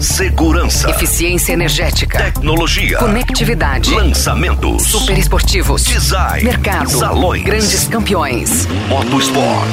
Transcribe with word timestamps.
Segurança. 0.00 0.90
Eficiência 0.90 1.52
energética. 1.52 2.18
Tecnologia. 2.18 2.98
Conectividade. 2.98 3.92
Lançamentos. 3.92 4.84
Super 4.84 5.18
esportivos. 5.18 5.84
Design. 5.84 6.44
Mercado. 6.44 6.90
Salões. 6.90 7.42
Grandes 7.42 7.88
campeões. 7.88 8.66
Motosport. 8.88 9.66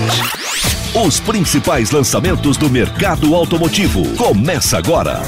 Os 0.96 1.20
principais 1.20 1.92
lançamentos 1.92 2.58
do 2.58 2.70
mercado 2.70 3.36
automotivo. 3.36 4.04
Começa 4.16 4.78
agora. 4.78 5.22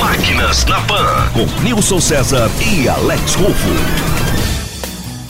Máquinas 0.00 0.64
na 0.64 0.80
Pan. 0.82 1.28
Com 1.32 1.62
Nilson 1.62 2.00
César 2.00 2.50
e 2.60 2.88
Alex 2.88 3.34
Rufo. 3.34 4.25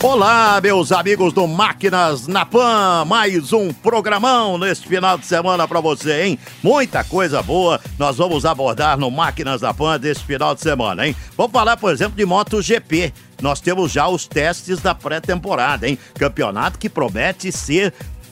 Olá, 0.03 0.61
meus 0.61 0.91
amigos 0.91 1.33
do 1.33 1.47
Máquinas 1.47 2.27
na 2.27 2.45
Pan, 2.45 3.03
mais 3.05 3.51
um 3.51 3.73
programão 3.73 4.55
neste 4.55 4.87
final 4.87 5.17
de 5.17 5.25
semana 5.25 5.67
para 5.67 5.81
você, 5.81 6.23
hein? 6.23 6.39
Muita 6.61 7.03
coisa 7.03 7.41
boa 7.41 7.81
nós 7.97 8.15
vamos 8.15 8.45
abordar 8.45 8.95
no 8.95 9.09
Máquinas 9.09 9.61
na 9.61 9.73
Pan 9.73 9.99
deste 9.99 10.23
final 10.23 10.53
de 10.53 10.61
semana, 10.61 11.07
hein? 11.07 11.15
Vamos 11.35 11.51
falar, 11.51 11.77
por 11.77 11.91
exemplo, 11.91 12.15
de 12.15 12.23
MotoGP. 12.27 13.11
Nós 13.41 13.59
temos 13.59 13.91
já 13.91 14.07
os 14.07 14.27
testes 14.27 14.79
da 14.79 14.93
pré-temporada, 14.93 15.87
hein? 15.87 15.97
Campeonato 16.13 16.77
que 16.77 16.89
promete 16.89 17.51
ser 17.51 17.91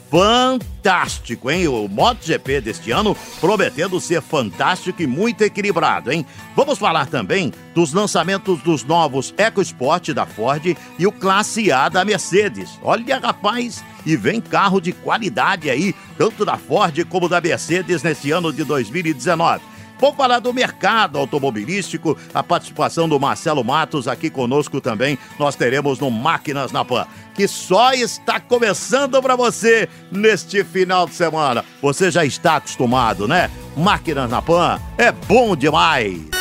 fantástico, 0.09 1.49
hein? 1.49 1.67
O 1.67 1.87
MotoGP 1.87 2.61
deste 2.61 2.91
ano 2.91 3.15
prometendo 3.39 3.99
ser 3.99 4.21
fantástico 4.21 5.01
e 5.01 5.07
muito 5.07 5.41
equilibrado, 5.43 6.11
hein? 6.11 6.25
Vamos 6.55 6.77
falar 6.77 7.07
também 7.07 7.51
dos 7.73 7.93
lançamentos 7.93 8.61
dos 8.61 8.83
novos 8.83 9.33
EcoSport 9.37 10.09
da 10.09 10.25
Ford 10.25 10.77
e 10.97 11.07
o 11.07 11.11
Classe 11.11 11.71
A 11.71 11.89
da 11.89 12.05
Mercedes. 12.05 12.79
Olha, 12.81 13.19
rapaz, 13.19 13.83
e 14.05 14.15
vem 14.15 14.39
carro 14.39 14.79
de 14.79 14.91
qualidade 14.91 15.69
aí, 15.69 15.95
tanto 16.17 16.45
da 16.45 16.57
Ford 16.57 17.03
como 17.05 17.27
da 17.27 17.41
Mercedes 17.41 18.03
nesse 18.03 18.31
ano 18.31 18.53
de 18.53 18.63
2019. 18.63 19.74
Vamos 19.99 20.17
falar 20.17 20.39
do 20.39 20.53
mercado 20.53 21.17
automobilístico, 21.17 22.17
a 22.33 22.43
participação 22.43 23.07
do 23.07 23.19
Marcelo 23.19 23.63
Matos 23.63 24.07
aqui 24.07 24.29
conosco 24.29 24.81
também. 24.81 25.17
Nós 25.39 25.55
teremos 25.55 25.99
no 25.99 26.11
Máquinas 26.11 26.71
na 26.71 26.83
Pan, 26.83 27.07
que 27.33 27.47
só 27.47 27.93
está 27.93 28.39
começando 28.39 29.21
para 29.21 29.35
você 29.35 29.87
neste 30.11 30.63
final 30.63 31.07
de 31.07 31.13
semana. 31.13 31.63
Você 31.81 32.11
já 32.11 32.25
está 32.25 32.57
acostumado, 32.57 33.27
né? 33.27 33.49
Máquinas 33.75 34.29
na 34.29 34.41
Pan 34.41 34.79
é 34.97 35.11
bom 35.11 35.55
demais. 35.55 36.34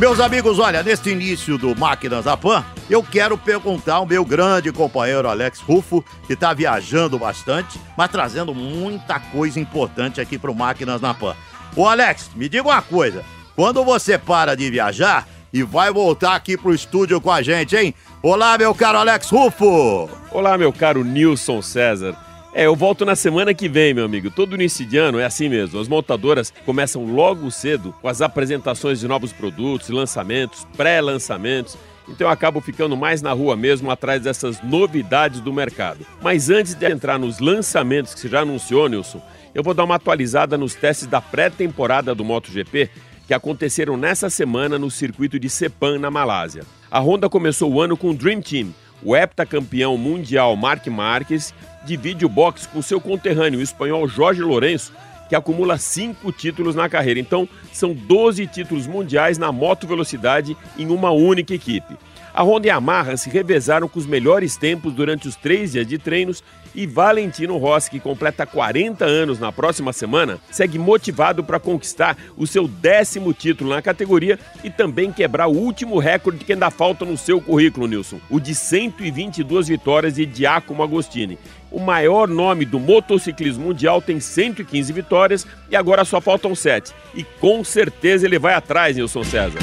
Meus 0.00 0.18
amigos, 0.18 0.58
olha, 0.58 0.82
neste 0.82 1.10
início 1.10 1.58
do 1.58 1.76
Máquinas 1.76 2.24
da 2.24 2.34
Pan, 2.34 2.64
eu 2.88 3.02
quero 3.02 3.36
perguntar 3.36 3.96
ao 3.96 4.06
meu 4.06 4.24
grande 4.24 4.72
companheiro 4.72 5.28
Alex 5.28 5.60
Rufo, 5.60 6.02
que 6.26 6.32
está 6.32 6.54
viajando 6.54 7.18
bastante, 7.18 7.78
mas 7.98 8.10
trazendo 8.10 8.54
muita 8.54 9.20
coisa 9.20 9.60
importante 9.60 10.18
aqui 10.18 10.38
para 10.38 10.50
o 10.50 10.54
Máquinas 10.54 11.02
na 11.02 11.12
Pan. 11.12 11.36
Ô 11.76 11.86
Alex, 11.86 12.30
me 12.34 12.48
diga 12.48 12.66
uma 12.66 12.80
coisa, 12.80 13.22
quando 13.54 13.84
você 13.84 14.16
para 14.16 14.56
de 14.56 14.70
viajar 14.70 15.28
e 15.52 15.62
vai 15.62 15.92
voltar 15.92 16.34
aqui 16.34 16.56
pro 16.56 16.74
estúdio 16.74 17.20
com 17.20 17.30
a 17.30 17.42
gente, 17.42 17.76
hein? 17.76 17.94
Olá, 18.22 18.56
meu 18.56 18.74
caro 18.74 18.96
Alex 18.96 19.28
Rufo! 19.28 20.08
Olá, 20.32 20.56
meu 20.56 20.72
caro 20.72 21.04
Nilson 21.04 21.60
César. 21.60 22.16
É, 22.52 22.66
eu 22.66 22.74
volto 22.74 23.04
na 23.04 23.14
semana 23.14 23.54
que 23.54 23.68
vem, 23.68 23.94
meu 23.94 24.04
amigo. 24.04 24.28
Todo 24.28 24.56
início 24.56 24.84
de 24.84 24.96
ano 24.96 25.20
é 25.20 25.24
assim 25.24 25.48
mesmo. 25.48 25.78
As 25.78 25.86
montadoras 25.86 26.52
começam 26.66 27.04
logo 27.06 27.48
cedo 27.50 27.94
com 28.02 28.08
as 28.08 28.20
apresentações 28.20 28.98
de 28.98 29.06
novos 29.06 29.32
produtos, 29.32 29.88
lançamentos, 29.88 30.66
pré-lançamentos. 30.76 31.78
Então 32.08 32.26
eu 32.26 32.32
acabo 32.32 32.60
ficando 32.60 32.96
mais 32.96 33.22
na 33.22 33.32
rua 33.32 33.56
mesmo, 33.56 33.88
atrás 33.88 34.22
dessas 34.22 34.60
novidades 34.62 35.40
do 35.40 35.52
mercado. 35.52 36.04
Mas 36.20 36.50
antes 36.50 36.74
de 36.74 36.90
entrar 36.90 37.20
nos 37.20 37.38
lançamentos 37.38 38.14
que 38.14 38.20
você 38.20 38.28
já 38.28 38.40
anunciou, 38.40 38.88
Nilson, 38.88 39.22
eu 39.54 39.62
vou 39.62 39.72
dar 39.72 39.84
uma 39.84 39.94
atualizada 39.94 40.58
nos 40.58 40.74
testes 40.74 41.06
da 41.06 41.20
pré-temporada 41.20 42.16
do 42.16 42.24
MotoGP 42.24 42.90
que 43.28 43.34
aconteceram 43.34 43.96
nessa 43.96 44.28
semana 44.28 44.76
no 44.76 44.90
circuito 44.90 45.38
de 45.38 45.48
Sepang, 45.48 46.00
na 46.00 46.10
Malásia. 46.10 46.64
A 46.90 46.98
Honda 46.98 47.28
começou 47.28 47.72
o 47.72 47.80
ano 47.80 47.96
com 47.96 48.10
o 48.10 48.14
Dream 48.14 48.40
Team, 48.40 48.74
o 49.04 49.14
heptacampeão 49.14 49.96
mundial 49.96 50.56
Marc 50.56 50.88
Marques 50.88 51.54
divide 51.84 52.24
o 52.24 52.28
box 52.28 52.66
com 52.66 52.82
seu 52.82 53.00
conterrâneo, 53.00 53.60
o 53.60 53.62
espanhol 53.62 54.06
Jorge 54.08 54.42
Lourenço, 54.42 54.92
que 55.28 55.36
acumula 55.36 55.78
cinco 55.78 56.32
títulos 56.32 56.74
na 56.74 56.88
carreira. 56.88 57.20
Então, 57.20 57.48
são 57.72 57.94
12 57.94 58.46
títulos 58.48 58.86
mundiais 58.86 59.38
na 59.38 59.52
moto 59.52 59.86
velocidade 59.86 60.56
em 60.76 60.88
uma 60.90 61.10
única 61.10 61.54
equipe. 61.54 61.96
A 62.40 62.42
Honda 62.42 62.68
e 62.68 62.70
a 62.70 62.76
Yamaha 62.76 63.18
se 63.18 63.28
revezaram 63.28 63.86
com 63.86 63.98
os 63.98 64.06
melhores 64.06 64.56
tempos 64.56 64.94
durante 64.94 65.28
os 65.28 65.36
três 65.36 65.72
dias 65.72 65.86
de 65.86 65.98
treinos 65.98 66.42
e 66.74 66.86
Valentino 66.86 67.58
Rossi, 67.58 67.90
que 67.90 68.00
completa 68.00 68.46
40 68.46 69.04
anos 69.04 69.38
na 69.38 69.52
próxima 69.52 69.92
semana, 69.92 70.38
segue 70.50 70.78
motivado 70.78 71.44
para 71.44 71.60
conquistar 71.60 72.16
o 72.38 72.46
seu 72.46 72.66
décimo 72.66 73.34
título 73.34 73.68
na 73.68 73.82
categoria 73.82 74.38
e 74.64 74.70
também 74.70 75.12
quebrar 75.12 75.48
o 75.48 75.54
último 75.54 75.98
recorde 75.98 76.42
que 76.42 76.54
ainda 76.54 76.70
falta 76.70 77.04
no 77.04 77.18
seu 77.18 77.42
currículo, 77.42 77.86
Nilson, 77.86 78.18
o 78.30 78.40
de 78.40 78.54
122 78.54 79.68
vitórias 79.68 80.14
de 80.14 80.26
Giacomo 80.32 80.82
Agostini. 80.82 81.38
O 81.70 81.78
maior 81.78 82.26
nome 82.26 82.64
do 82.64 82.80
motociclismo 82.80 83.66
mundial 83.66 84.00
tem 84.00 84.18
115 84.18 84.90
vitórias 84.94 85.46
e 85.70 85.76
agora 85.76 86.06
só 86.06 86.22
faltam 86.22 86.54
7. 86.54 86.94
E 87.14 87.22
com 87.22 87.62
certeza 87.62 88.24
ele 88.24 88.38
vai 88.38 88.54
atrás, 88.54 88.96
Nilson 88.96 89.24
César. 89.24 89.60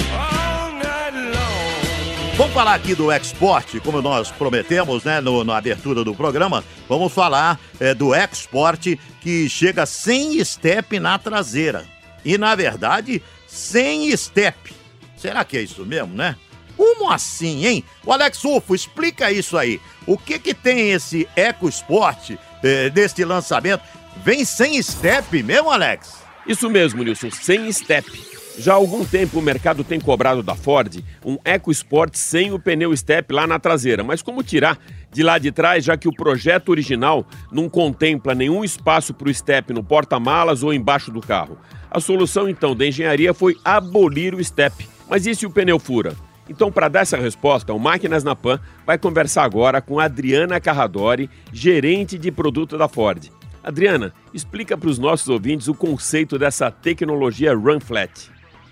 Vamos 2.38 2.54
falar 2.54 2.76
aqui 2.76 2.94
do 2.94 3.12
export, 3.12 3.80
como 3.80 4.00
nós 4.00 4.30
prometemos, 4.30 5.04
né, 5.04 5.20
no, 5.20 5.44
na 5.44 5.58
abertura 5.58 6.04
do 6.04 6.14
programa. 6.14 6.64
Vamos 6.88 7.12
falar 7.12 7.60
é, 7.80 7.96
do 7.96 8.14
export 8.14 8.96
que 9.20 9.50
chega 9.50 9.88
sem 9.88 10.46
step 10.46 11.00
na 11.00 11.18
traseira. 11.18 11.84
E, 12.24 12.38
na 12.38 12.54
verdade, 12.54 13.24
sem 13.48 14.16
step. 14.16 14.72
Será 15.18 15.44
que 15.44 15.58
é 15.58 15.64
isso 15.64 15.84
mesmo, 15.84 16.14
né? 16.14 16.36
Como 16.78 17.10
assim, 17.10 17.66
hein? 17.66 17.84
O 18.06 18.14
Alex 18.14 18.46
Ufo, 18.46 18.76
explica 18.76 19.32
isso 19.32 19.58
aí. 19.58 19.82
O 20.06 20.16
que 20.16 20.38
que 20.38 20.54
tem 20.54 20.92
esse 20.92 21.28
EcoSport 21.36 22.38
eh, 22.62 22.92
deste 22.92 23.26
lançamento? 23.26 23.82
Vem 24.24 24.46
sem 24.46 24.80
step 24.84 25.42
mesmo, 25.42 25.72
Alex? 25.72 26.18
Isso 26.46 26.70
mesmo, 26.70 27.04
Nilson, 27.04 27.32
sem 27.32 27.72
step. 27.72 28.37
Já 28.60 28.74
há 28.74 28.76
algum 28.76 29.06
tempo 29.06 29.38
o 29.38 29.42
mercado 29.42 29.84
tem 29.84 30.00
cobrado 30.00 30.42
da 30.42 30.56
Ford 30.56 31.04
um 31.24 31.38
EcoSport 31.46 32.16
sem 32.16 32.52
o 32.52 32.60
pneu 32.60 32.96
step 32.98 33.32
lá 33.32 33.46
na 33.46 33.60
traseira, 33.60 34.04
mas 34.04 34.24
como 34.24 34.42
tirar 34.42 34.80
de 35.12 35.22
lá 35.22 35.38
de 35.38 35.52
trás, 35.52 35.86
já 35.86 35.96
que 35.96 36.08
o 36.08 36.14
projeto 36.14 36.70
original 36.70 37.26
não 37.52 37.70
contempla 37.70 38.34
nenhum 38.34 38.64
espaço 38.64 39.14
para 39.14 39.30
o 39.30 39.34
step 39.34 39.74
no 39.74 39.84
porta-malas 39.84 40.64
ou 40.64 40.74
embaixo 40.74 41.12
do 41.12 41.22
carro? 41.22 41.58
A 41.92 42.00
solução 42.00 42.50
então 42.50 42.76
da 42.76 42.88
engenharia 42.88 43.32
foi 43.32 43.56
abolir 43.64 44.34
o 44.34 44.44
step. 44.44 44.90
Mas 45.08 45.28
e 45.28 45.36
se 45.36 45.46
o 45.46 45.52
pneu 45.52 45.78
fura? 45.78 46.16
Então, 46.50 46.72
para 46.72 46.88
dar 46.88 47.02
essa 47.02 47.18
resposta, 47.18 47.74
o 47.74 47.80
Máquinas 47.80 48.24
na 48.24 48.36
Pan 48.36 48.60
vai 48.86 48.98
conversar 48.98 49.44
agora 49.44 49.82
com 49.82 50.00
Adriana 50.00 50.60
Carradori, 50.60 51.30
gerente 51.52 52.18
de 52.18 52.32
produto 52.32 52.78
da 52.78 52.88
Ford. 52.88 53.30
Adriana, 53.64 54.14
explica 54.34 54.78
para 54.78 54.90
os 54.90 54.98
nossos 54.98 55.28
ouvintes 55.28 55.68
o 55.68 55.74
conceito 55.74 56.40
dessa 56.40 56.72
tecnologia 56.72 57.54
Run 57.54 57.82
Flat. 57.82 58.37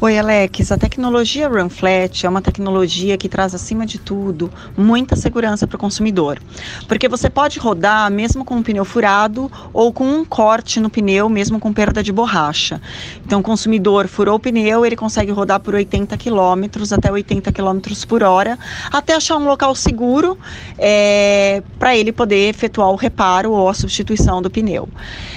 Oi, 0.00 0.16
Alex. 0.16 0.70
A 0.70 0.78
tecnologia 0.78 1.48
RunFlat 1.48 2.24
é 2.24 2.28
uma 2.28 2.40
tecnologia 2.40 3.18
que 3.18 3.28
traz, 3.28 3.52
acima 3.52 3.84
de 3.84 3.98
tudo, 3.98 4.48
muita 4.76 5.16
segurança 5.16 5.66
para 5.66 5.74
o 5.74 5.78
consumidor. 5.78 6.38
Porque 6.86 7.08
você 7.08 7.28
pode 7.28 7.58
rodar 7.58 8.08
mesmo 8.08 8.44
com 8.44 8.54
um 8.54 8.62
pneu 8.62 8.84
furado 8.84 9.50
ou 9.72 9.92
com 9.92 10.04
um 10.04 10.24
corte 10.24 10.78
no 10.78 10.88
pneu, 10.88 11.28
mesmo 11.28 11.58
com 11.58 11.72
perda 11.72 12.00
de 12.00 12.12
borracha. 12.12 12.80
Então, 13.26 13.40
o 13.40 13.42
consumidor 13.42 14.06
furou 14.06 14.36
o 14.36 14.38
pneu, 14.38 14.86
ele 14.86 14.94
consegue 14.94 15.32
rodar 15.32 15.58
por 15.58 15.74
80 15.74 16.16
km, 16.16 16.94
até 16.94 17.10
80 17.10 17.50
km 17.50 17.80
por 18.06 18.22
hora, 18.22 18.56
até 18.92 19.16
achar 19.16 19.36
um 19.36 19.48
local 19.48 19.74
seguro 19.74 20.38
é, 20.78 21.60
para 21.76 21.96
ele 21.96 22.12
poder 22.12 22.48
efetuar 22.48 22.88
o 22.90 22.94
reparo 22.94 23.50
ou 23.50 23.68
a 23.68 23.74
substituição 23.74 24.40
do 24.40 24.48
pneu. 24.48 24.88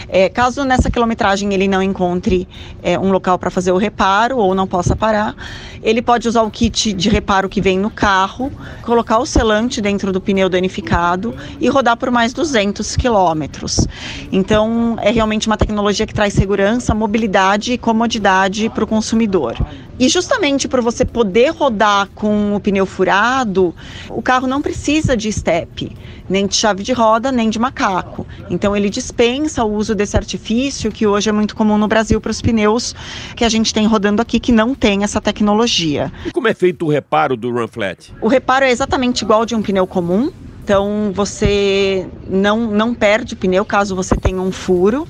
É, 0.07 0.29
caso 0.29 0.63
nessa 0.63 0.91
quilometragem 0.91 1.51
ele 1.51 1.67
não 1.67 1.81
encontre 1.81 2.47
é, 2.83 2.99
um 2.99 3.11
local 3.11 3.39
para 3.39 3.49
fazer 3.49 3.71
o 3.71 3.77
reparo 3.77 4.37
ou 4.37 4.50
não 4.55 4.67
possa 4.67 4.95
parar, 4.95 5.35
ele 5.83 6.01
pode 6.01 6.27
usar 6.27 6.43
o 6.43 6.51
kit 6.51 6.93
de 6.93 7.09
reparo 7.09 7.49
que 7.49 7.61
vem 7.61 7.79
no 7.79 7.89
carro, 7.89 8.51
colocar 8.81 9.19
o 9.19 9.25
selante 9.25 9.81
dentro 9.81 10.11
do 10.11 10.21
pneu 10.21 10.49
danificado 10.49 11.35
e 11.59 11.67
rodar 11.67 11.97
por 11.97 12.11
mais 12.11 12.33
200 12.33 12.95
quilômetros. 12.95 13.87
Então, 14.31 14.97
é 15.01 15.11
realmente 15.11 15.47
uma 15.47 15.57
tecnologia 15.57 16.05
que 16.05 16.13
traz 16.13 16.33
segurança, 16.33 16.93
mobilidade 16.93 17.73
e 17.73 17.77
comodidade 17.77 18.69
para 18.69 18.83
o 18.83 18.87
consumidor. 18.87 19.57
E 19.99 20.09
justamente 20.09 20.67
por 20.67 20.81
você 20.81 21.05
poder 21.05 21.49
rodar 21.49 22.09
com 22.15 22.55
o 22.55 22.59
pneu 22.59 22.85
furado, 22.85 23.75
o 24.09 24.21
carro 24.21 24.47
não 24.47 24.61
precisa 24.61 25.15
de 25.15 25.31
step 25.31 25.95
nem 26.31 26.47
de 26.47 26.55
chave 26.55 26.81
de 26.81 26.93
roda, 26.93 27.31
nem 27.31 27.49
de 27.49 27.59
macaco. 27.59 28.25
Então 28.49 28.75
ele 28.75 28.89
dispensa 28.89 29.63
o 29.65 29.75
uso 29.75 29.93
desse 29.93 30.15
artifício 30.15 30.91
que 30.91 31.05
hoje 31.05 31.29
é 31.29 31.33
muito 31.33 31.55
comum 31.55 31.77
no 31.77 31.87
Brasil 31.87 32.21
para 32.21 32.31
os 32.31 32.41
pneus 32.41 32.95
que 33.35 33.43
a 33.43 33.49
gente 33.49 33.73
tem 33.73 33.85
rodando 33.85 34.21
aqui 34.21 34.39
que 34.41 34.51
não 34.51 34.73
tem 34.73 35.03
essa 35.03 35.21
tecnologia. 35.21 36.11
E 36.25 36.31
como 36.31 36.47
é 36.47 36.53
feito 36.53 36.85
o 36.85 36.89
reparo 36.89 37.37
do 37.37 37.51
Run 37.51 37.67
Flat? 37.67 38.11
O 38.19 38.27
reparo 38.27 38.65
é 38.65 38.71
exatamente 38.71 39.21
igual 39.23 39.45
de 39.45 39.55
um 39.55 39.61
pneu 39.61 39.85
comum, 39.85 40.31
Então 40.63 41.11
você 41.13 42.07
não, 42.27 42.71
não 42.71 42.93
perde 42.93 43.33
o 43.33 43.37
pneu 43.37 43.65
caso 43.65 43.95
você 43.95 44.15
tenha 44.15 44.41
um 44.41 44.51
furo 44.51 45.07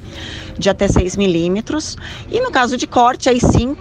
de 0.58 0.70
até 0.70 0.88
6 0.88 1.18
milímetros. 1.18 1.98
E 2.30 2.40
no 2.40 2.52
caso 2.52 2.78
de 2.78 2.88
corte, 2.88 3.30
aí 3.30 3.40
sim, 3.40 3.76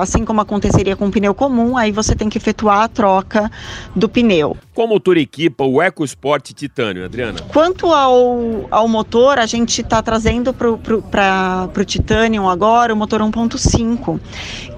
assim 0.00 0.24
como 0.24 0.40
aconteceria 0.40 0.96
com 0.96 1.06
um 1.06 1.10
pneu 1.10 1.34
comum, 1.34 1.76
aí 1.76 1.92
você 1.92 2.14
tem 2.14 2.28
que 2.28 2.38
efetuar 2.38 2.82
a 2.82 2.88
troca 2.88 3.50
do 3.94 4.08
pneu. 4.08 4.56
Qual 4.74 4.88
motor 4.88 5.16
equipa 5.16 5.64
o 5.64 5.82
EcoSport 5.82 6.52
Titânio, 6.52 7.04
Adriana? 7.04 7.40
Quanto 7.48 7.86
ao, 7.86 8.66
ao 8.70 8.88
motor, 8.88 9.38
a 9.38 9.46
gente 9.46 9.82
está 9.82 10.02
trazendo 10.02 10.54
para 10.54 10.70
o 10.70 11.84
Titanium 11.84 12.48
agora 12.48 12.94
o 12.94 12.96
motor 12.96 13.20
1.5, 13.20 14.18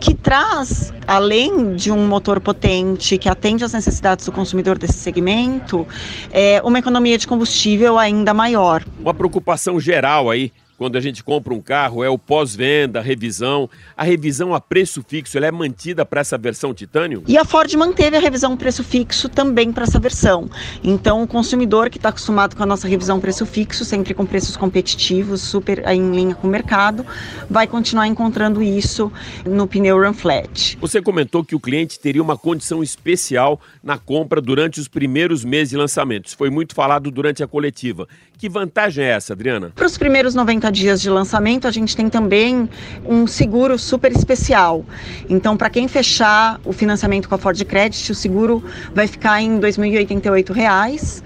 que 0.01 0.15
traz, 0.15 0.93
além 1.07 1.77
de 1.77 1.91
um 1.93 2.07
motor 2.07 2.41
potente 2.41 3.17
que 3.19 3.29
atende 3.29 3.65
às 3.65 3.73
necessidades 3.73 4.27
do 4.27 4.33
consumidor 4.33 4.79
desse 4.79 4.95
segmento, 4.95 5.87
é, 6.33 6.61
uma 6.65 6.79
economia 6.79 7.17
de 7.17 7.27
combustível 7.27 7.99
ainda 7.99 8.35
maior. 8.35 8.83
Uma 8.99 9.15
preocupação 9.15 9.79
geral 9.79 10.31
aí 10.31 10.53
quando 10.83 10.97
a 10.97 11.01
gente 11.01 11.23
compra 11.23 11.55
um 11.55 11.61
carro 11.61 12.03
é 12.03 12.09
o 12.09 12.19
pós-venda, 12.19 12.99
a 12.99 13.03
revisão. 13.03 13.71
A 13.97 14.03
revisão 14.03 14.53
a 14.53 14.61
preço 14.61 15.01
fixo 15.07 15.37
ela 15.37 15.47
é 15.47 15.51
mantida 15.53 16.05
para 16.05 16.21
essa 16.21 16.37
versão 16.37 16.75
titânio? 16.75 17.23
E 17.29 17.39
a 17.39 17.45
Ford 17.45 17.73
manteve 17.75 18.17
a 18.17 18.21
revisão 18.21 18.57
preço 18.57 18.83
fixo 18.83 19.29
também 19.29 19.73
para 19.73 19.85
essa 19.85 20.01
versão. 20.01 20.51
Então, 20.83 21.23
o 21.23 21.27
consumidor 21.29 21.89
que 21.89 21.99
está 21.99 22.09
acostumado 22.09 22.57
com 22.57 22.65
a 22.65 22.67
nossa 22.67 22.89
revisão 22.89 23.21
preço 23.21 23.47
fixo, 23.47 23.85
sempre 23.85 24.13
com 24.13 24.27
preços 24.27 24.57
competitivos, 24.57 25.41
super 25.41 25.87
em 25.87 26.11
linha 26.11 26.35
com 26.35 26.49
o 26.49 26.51
mercado, 26.51 27.07
vai 27.49 27.69
continuar 27.69 28.09
encontrando 28.09 28.61
isso 28.61 29.13
no 29.47 29.69
pneu 29.69 30.03
Run 30.03 30.15
Flat. 30.15 30.77
Você 30.81 31.01
comentou 31.01 31.45
que 31.45 31.55
o 31.55 31.61
cliente 31.61 32.01
teria 32.01 32.21
uma 32.21 32.37
condição 32.37 32.83
especial 32.83 33.61
na 33.85 33.99
compra 33.99 34.41
durante 34.41 34.81
os 34.81 34.89
primeiros 34.89 35.45
meses 35.45 35.71
de 35.71 35.77
lançamento. 35.77 36.27
Isso 36.27 36.37
foi 36.37 36.51
muito 36.51 36.75
falado 36.75 37.09
durante 37.09 37.41
a 37.41 37.47
coletiva. 37.47 38.09
Que 38.37 38.49
vantagem 38.49 39.05
é 39.05 39.11
essa, 39.11 39.35
Adriana? 39.35 39.71
Para 39.73 39.87
os 39.87 39.97
primeiros 39.97 40.35
90 40.35 40.72
dias 40.73 41.01
de 41.01 41.11
lançamento, 41.11 41.69
a 41.69 41.71
gente 41.71 41.95
tem 41.97 42.09
também 42.09 42.69
um 43.07 43.27
seguro 43.27 43.79
super 43.79 44.11
especial. 44.11 44.85
Então, 45.29 45.57
para 45.57 45.71
quem 45.71 45.87
fechar 45.87 46.61
o 46.65 46.73
financiamento 46.73 47.29
com 47.29 47.35
a 47.35 47.39
Ford 47.39 47.63
Credit, 47.65 48.11
o 48.11 48.15
seguro 48.15 48.65
vai 48.95 49.07
ficar 49.07 49.41
em 49.41 49.57
R$ 49.57 49.61
2.088 49.61 51.23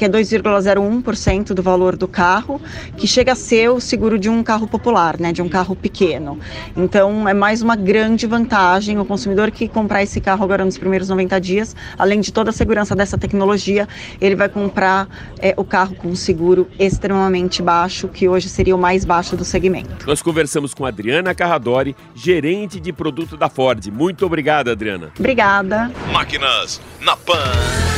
que 0.00 0.06
é 0.06 0.08
2,01% 0.08 1.52
do 1.52 1.62
valor 1.62 1.94
do 1.94 2.08
carro, 2.08 2.58
que 2.96 3.06
chega 3.06 3.32
a 3.32 3.34
ser 3.34 3.68
o 3.68 3.78
seguro 3.78 4.18
de 4.18 4.30
um 4.30 4.42
carro 4.42 4.66
popular, 4.66 5.20
né, 5.20 5.30
de 5.30 5.42
um 5.42 5.48
carro 5.48 5.76
pequeno. 5.76 6.38
Então, 6.74 7.28
é 7.28 7.34
mais 7.34 7.60
uma 7.60 7.76
grande 7.76 8.26
vantagem 8.26 8.98
o 8.98 9.04
consumidor 9.04 9.50
que 9.50 9.68
comprar 9.68 10.02
esse 10.02 10.18
carro 10.18 10.42
agora 10.42 10.64
nos 10.64 10.78
primeiros 10.78 11.10
90 11.10 11.38
dias, 11.38 11.76
além 11.98 12.18
de 12.18 12.32
toda 12.32 12.48
a 12.48 12.52
segurança 12.52 12.96
dessa 12.96 13.18
tecnologia, 13.18 13.86
ele 14.22 14.34
vai 14.34 14.48
comprar 14.48 15.06
é, 15.38 15.52
o 15.54 15.64
carro 15.64 15.94
com 15.94 16.08
um 16.08 16.16
seguro 16.16 16.66
extremamente 16.78 17.60
baixo, 17.60 18.08
que 18.08 18.26
hoje 18.26 18.48
seria 18.48 18.74
o 18.74 18.78
mais 18.78 19.04
baixo 19.04 19.36
do 19.36 19.44
segmento. 19.44 20.06
Nós 20.06 20.22
conversamos 20.22 20.72
com 20.72 20.86
Adriana 20.86 21.34
Carradori, 21.34 21.94
gerente 22.14 22.80
de 22.80 22.90
produto 22.90 23.36
da 23.36 23.50
Ford. 23.50 23.86
Muito 23.88 24.24
obrigada, 24.24 24.72
Adriana. 24.72 25.12
Obrigada. 25.18 25.92
Máquinas 26.10 26.80
na 27.02 27.14
Pan. 27.18 27.89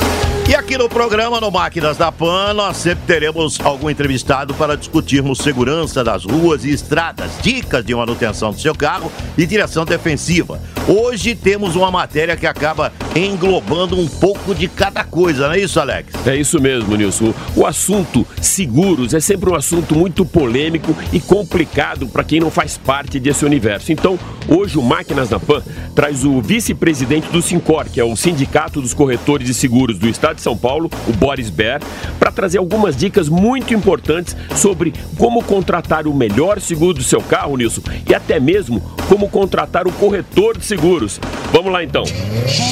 E 0.53 0.55
aqui 0.55 0.77
no 0.77 0.87
programa, 0.87 1.41
no 1.41 1.51
Máquinas 1.51 1.97
da 1.97 2.13
Pan, 2.13 2.53
nós 2.53 2.77
sempre 2.77 3.05
teremos 3.07 3.59
algum 3.59 3.89
entrevistado 3.89 4.53
para 4.53 4.77
discutirmos 4.77 5.39
segurança 5.39 6.05
das 6.05 6.27
ruas 6.27 6.67
e 6.67 6.71
estradas, 6.71 7.31
dicas 7.41 7.83
de 7.83 7.95
manutenção 7.95 8.53
do 8.53 8.61
seu 8.61 8.75
carro 8.75 9.11
e 9.39 9.47
direção 9.47 9.87
defensiva. 9.87 10.61
Hoje 10.87 11.35
temos 11.35 11.75
uma 11.75 11.91
matéria 11.91 12.37
que 12.37 12.47
acaba 12.47 12.93
englobando 13.17 13.99
um 13.99 14.07
pouco 14.07 14.55
de 14.55 14.69
cada 14.69 15.03
coisa, 15.05 15.47
não 15.47 15.55
é 15.55 15.61
isso, 15.61 15.81
Alex? 15.81 16.13
É 16.27 16.37
isso 16.37 16.61
mesmo, 16.61 16.97
Nilson. 16.97 17.33
O 17.57 17.65
assunto 17.65 18.27
seguros 18.39 19.15
é 19.15 19.21
sempre 19.21 19.49
um 19.49 19.55
assunto 19.55 19.95
muito 19.95 20.23
polêmico 20.23 20.95
e 21.15 21.21
complicado 21.21 22.07
para 22.09 22.25
quem 22.25 22.41
não 22.41 22.51
faz 22.51 22.77
parte 22.77 23.19
desse 23.19 23.45
universo. 23.47 23.91
Então, 23.91 24.19
hoje 24.47 24.77
o 24.77 24.83
Máquinas 24.83 25.31
da 25.31 25.41
Pan 25.41 25.63
traz 25.95 26.25
o 26.25 26.43
vice-presidente 26.43 27.29
do 27.29 27.41
Sincor, 27.41 27.87
que 27.87 28.01
é 28.01 28.05
o 28.05 28.17
Sindicato 28.17 28.83
dos 28.83 28.93
Corretores 28.93 29.47
de 29.47 29.55
Seguros 29.55 29.99
do 29.99 30.09
Estado 30.09 30.42
de 30.43 30.45
São 30.45 30.57
Paulo, 30.57 30.91
o 31.07 31.13
Boris 31.13 31.49
Ber, 31.49 31.81
para 32.19 32.33
trazer 32.33 32.59
algumas 32.59 32.97
dicas 32.97 33.29
muito 33.29 33.73
importantes 33.73 34.37
sobre 34.57 34.93
como 35.17 35.43
contratar 35.43 36.07
o 36.09 36.13
melhor 36.15 36.61
seguro 36.61 36.95
do 36.95 37.05
seu 37.05 37.21
carro, 37.21 37.57
Nilson, 37.57 37.83
e 38.09 38.15
até 38.15 38.41
mesmo 38.41 38.81
como 39.09 39.29
contratar 39.29 39.87
o 39.87 39.93
corretor 39.93 40.59
de 40.59 40.65
seguros. 40.65 41.21
Vamos 41.53 41.73
lá 41.73 41.85
então. 41.85 42.03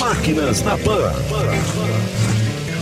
Máquinas 0.01 0.63
na 0.63 0.77
Pan. 0.77 1.13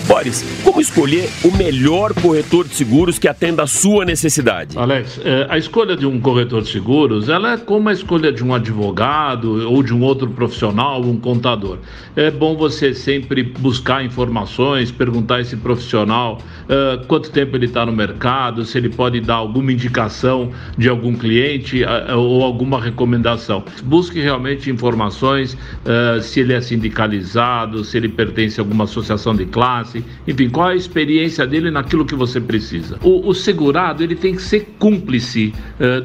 Boris, 0.09 0.43
como 0.65 0.81
escolher 0.81 1.29
o 1.45 1.55
melhor 1.55 2.15
corretor 2.15 2.67
de 2.67 2.75
seguros 2.75 3.19
que 3.19 3.29
atenda 3.29 3.65
a 3.65 3.67
sua 3.67 4.07
necessidade? 4.07 4.79
Alex, 4.79 5.21
é, 5.23 5.47
a 5.51 5.59
escolha 5.59 5.95
de 5.95 6.07
um 6.07 6.19
corretor 6.19 6.63
de 6.63 6.71
seguros, 6.71 7.29
ela 7.29 7.53
é 7.53 7.57
como 7.59 7.91
a 7.91 7.93
escolha 7.93 8.33
de 8.33 8.43
um 8.43 8.55
advogado 8.55 9.71
ou 9.71 9.83
de 9.83 9.93
um 9.93 10.03
outro 10.03 10.31
profissional, 10.31 11.03
um 11.03 11.19
contador. 11.19 11.77
É 12.17 12.31
bom 12.31 12.57
você 12.57 12.95
sempre 12.95 13.43
buscar 13.43 14.03
informações, 14.03 14.91
perguntar 14.91 15.37
a 15.37 15.41
esse 15.43 15.57
profissional 15.59 16.39
uh, 16.69 17.05
quanto 17.07 17.31
tempo 17.31 17.57
ele 17.57 17.67
está 17.67 17.85
no 17.85 17.93
mercado, 17.93 18.65
se 18.65 18.79
ele 18.79 18.89
pode 18.89 19.21
dar 19.21 19.37
alguma 19.37 19.73
indicação 19.73 20.51
de 20.77 20.89
algum 20.89 21.15
cliente 21.15 21.83
uh, 21.83 22.17
ou 22.17 22.43
alguma 22.43 22.81
recomendação. 22.81 23.65
Busque 23.85 24.21
realmente 24.21 24.71
informações, 24.71 25.55
uh, 25.55 26.21
se 26.21 26.41
ele 26.41 26.53
é 26.53 26.61
sindicalizado, 26.61 27.85
se 27.85 27.97
ele 27.97 28.09
pertence 28.09 28.61
a 28.61 28.63
alguma 28.63 28.85
associação 28.85 29.35
de 29.35 29.47
classe, 29.47 30.05
enfim, 30.27 30.49
qual 30.49 30.71
é 30.71 30.73
a 30.75 30.77
experiência 30.77 31.47
dele 31.47 31.71
naquilo 31.71 32.05
que 32.05 32.15
você 32.15 32.41
precisa. 32.41 32.99
O, 33.03 33.29
o 33.29 33.35
segurado 33.35 34.03
ele 34.03 34.15
tem 34.15 34.35
que 34.35 34.43
ser 34.43 34.75
cúmplice 34.79 35.53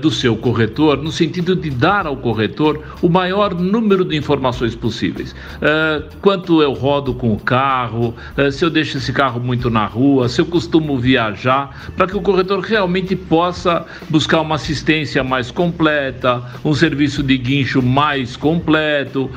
do 0.01 0.11
seu 0.11 0.35
corretor 0.35 1.01
no 1.01 1.11
sentido 1.11 1.55
de 1.55 1.69
dar 1.69 2.05
ao 2.05 2.15
corretor 2.15 2.81
o 3.01 3.09
maior 3.09 3.53
número 3.53 4.05
de 4.05 4.15
informações 4.15 4.75
possíveis. 4.75 5.35
Quanto 6.21 6.61
eu 6.61 6.73
rodo 6.73 7.13
com 7.13 7.33
o 7.33 7.39
carro, 7.39 8.13
se 8.51 8.63
eu 8.63 8.69
deixo 8.69 8.97
esse 8.97 9.11
carro 9.11 9.39
muito 9.39 9.69
na 9.69 9.85
rua, 9.85 10.29
se 10.29 10.41
eu 10.41 10.45
costumo 10.53 10.99
viajar, 10.99 11.91
para 11.97 12.05
que 12.05 12.15
o 12.15 12.21
corretor 12.21 12.59
realmente 12.59 13.15
possa 13.15 13.85
buscar 14.07 14.41
uma 14.41 14.55
assistência 14.55 15.23
mais 15.23 15.49
completa, 15.49 16.43
um 16.63 16.75
serviço 16.75 17.23
de 17.23 17.37
guincho 17.37 17.81
mais 17.81 18.37
completo, 18.37 19.31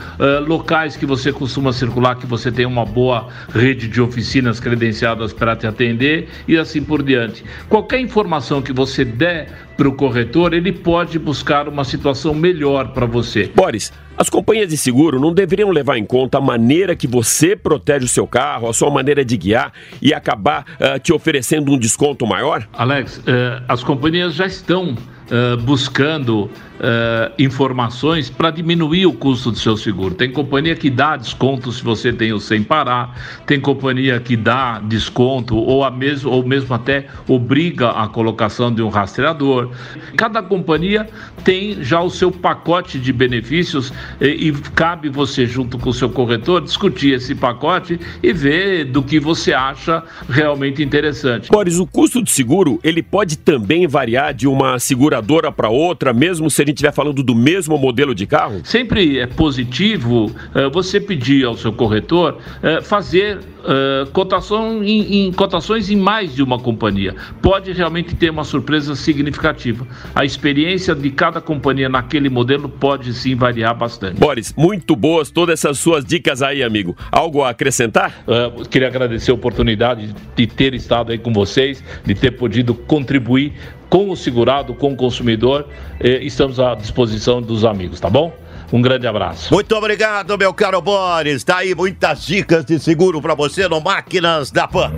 locais 0.47 0.95
que 0.95 1.07
você 1.07 1.33
costuma 1.33 1.73
circular, 1.73 2.17
que 2.17 2.27
você 2.27 2.53
tem 2.53 2.67
uma 2.67 2.85
boa 2.85 3.29
rede 3.55 3.89
de 3.89 4.01
oficina 4.01 4.27
oficinas 4.27 4.61
credenciadas 4.61 5.33
para 5.33 5.57
te 5.57 5.67
atender 5.67 6.29
e 6.47 6.57
assim 6.57 6.83
por 6.83 7.03
diante. 7.03 7.45
Qualquer 7.69 8.01
informação 8.01 8.61
que 8.61 8.73
você 8.73 9.05
der 9.05 9.49
para 9.77 9.89
o 9.89 9.93
corretor, 9.93 10.53
ele 10.53 10.73
pode 10.73 11.19
buscar 11.19 11.69
uma 11.69 11.85
situação 11.85 12.35
melhor 12.35 12.89
para 12.89 13.07
você. 13.07 13.51
Boris, 13.55 13.93
as 14.17 14.31
companhias 14.31 14.69
de 14.69 14.77
seguro 14.77 15.21
não 15.21 15.33
deveriam 15.33 15.71
levar 15.71 15.99
em 15.99 16.05
conta 16.05 16.39
a 16.39 16.41
maneira 16.41 16.97
que 16.97 17.07
você 17.07 17.55
protege 17.55 18.07
o 18.07 18.09
seu 18.09 18.27
carro, 18.27 18.69
a 18.69 18.73
sua 18.73 18.91
maneira 18.91 19.25
de 19.25 19.37
guiar 19.37 19.73
e 20.01 20.15
acabar 20.15 20.65
uh, 20.81 20.99
te 20.99 21.13
oferecendo 21.13 21.73
um 21.73 21.79
desconto 21.79 22.27
maior? 22.27 22.67
Alex, 22.73 23.19
uh, 23.19 23.23
as 23.69 23.85
companhias 23.85 24.35
já 24.35 24.47
estão 24.47 24.95
uh, 24.95 25.57
buscando 25.63 26.51
Uh, 26.77 27.33
informações 27.39 28.29
para 28.29 28.51
diminuir 28.51 29.07
o 29.07 29.13
custo 29.15 29.51
do 29.51 29.59
seu 29.59 29.79
seguro. 29.79 30.15
Tem 30.15 30.31
companhia 30.31 30.75
que 30.75 30.91
dá 30.91 31.17
desconto 31.17 31.73
se 31.73 31.83
você 31.83 32.13
tem 32.13 32.35
o 32.35 32.39
sem 32.39 32.63
parar, 32.63 33.19
tem 33.47 33.59
companhia 33.59 34.21
que 34.21 34.37
dá 34.37 34.79
desconto 34.81 35.57
ou, 35.57 35.83
a 35.83 35.91
mesmo, 35.91 36.31
ou 36.31 36.47
mesmo 36.47 36.75
até 36.75 37.07
obriga 37.27 37.91
a 37.91 38.07
colocação 38.09 38.73
de 38.73 38.83
um 38.83 38.89
rastreador. 38.89 39.71
Cada 40.19 40.43
companhia 40.43 41.09
tem 41.45 41.83
já 41.83 42.03
o 42.03 42.11
seu 42.11 42.31
pacote 42.31 42.99
de 42.99 43.11
benefícios 43.11 43.91
e, 44.21 44.49
e 44.49 44.53
cabe 44.53 45.09
você, 45.09 45.47
junto 45.47 45.79
com 45.79 45.89
o 45.89 45.95
seu 45.95 46.11
corretor, 46.11 46.61
discutir 46.61 47.15
esse 47.15 47.35
pacote 47.35 47.99
e 48.23 48.33
ver 48.35 48.85
do 48.85 49.03
que 49.03 49.19
você 49.19 49.55
acha 49.55 50.03
realmente 50.29 50.83
interessante. 50.83 51.51
Boris, 51.51 51.79
o 51.79 51.87
custo 51.87 52.21
do 52.21 52.29
seguro 52.29 52.79
ele 52.85 53.03
pode 53.03 53.39
também 53.39 53.87
variar 53.87 54.35
de 54.35 54.47
uma 54.47 54.79
seguradora 54.79 55.51
para 55.51 55.71
outra, 55.71 56.13
mesmo 56.13 56.51
se 56.51 56.63
a 56.63 56.66
gente 56.67 56.79
estiver 56.79 56.93
falando 56.93 57.23
do 57.23 57.35
mesmo 57.35 57.77
modelo 57.79 58.15
de 58.15 58.27
carro? 58.27 58.61
Sempre 58.65 59.19
é 59.19 59.27
positivo 59.27 60.27
uh, 60.27 60.71
você 60.73 61.01
pedir 61.01 61.45
ao 61.45 61.57
seu 61.57 61.73
corretor 61.73 62.39
uh, 62.39 62.83
fazer 62.83 63.39
uh, 63.39 64.11
cotação 64.13 64.83
em, 64.83 65.27
em, 65.27 65.33
cotações 65.33 65.91
em 65.91 65.97
mais 65.97 66.35
de 66.35 66.43
uma 66.43 66.59
companhia. 66.59 67.15
Pode 67.43 67.73
realmente 67.73 68.15
ter 68.15 68.31
uma 68.31 68.45
surpresa 68.45 68.95
significativa. 68.95 69.87
A 70.15 70.25
experiência 70.25 70.95
de 70.95 71.11
cada 71.11 71.41
companhia 71.41 71.89
naquele 71.89 72.29
modelo 72.29 72.69
pode 72.69 73.13
sim 73.13 73.35
variar 73.35 73.77
bastante. 73.77 74.19
Boris, 74.19 74.55
muito 74.57 74.95
boas 74.95 75.31
todas 75.31 75.61
essas 75.61 75.79
suas 75.79 76.05
dicas 76.05 76.43
aí, 76.43 76.63
amigo. 76.63 76.97
Algo 77.11 77.43
a 77.43 77.51
acrescentar? 77.51 78.25
Uh, 78.27 78.69
queria 78.69 78.89
agradecer 78.89 79.31
a 79.31 79.35
oportunidade 79.35 80.15
de 80.35 80.47
ter 80.47 80.75
estado 80.75 81.13
aí 81.13 81.19
com 81.19 81.33
vocês, 81.33 81.83
de 82.05 82.15
ter 82.15 82.33
podido 82.33 82.75
contribuir 82.75 83.53
com 83.89 84.11
o 84.11 84.17
segurado, 84.17 84.75
com 84.75 84.93
o 84.93 84.97
consumidor. 84.97 85.67
estamos 86.01 86.59
à 86.61 86.75
disposição 86.75 87.41
dos 87.41 87.65
amigos, 87.65 88.01
tá 88.01 88.11
bom? 88.11 88.33
Um 88.73 88.83
grande 88.83 89.07
abraço. 89.07 89.53
Muito 89.55 89.75
obrigado, 89.77 90.37
meu 90.37 90.53
caro 90.53 90.81
Boris. 90.83 91.45
Tá 91.45 91.59
aí 91.59 91.75
muitas 91.75 92.27
dicas 92.27 92.65
de 92.65 92.79
seguro 92.79 93.23
para 93.23 93.35
você 93.35 93.69
no 93.69 93.81
Máquinas 93.81 94.51
da 94.51 94.67
Pan. 94.67 94.93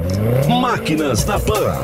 Máquinas 0.49 1.25
na 1.26 1.38
Pan. 1.38 1.80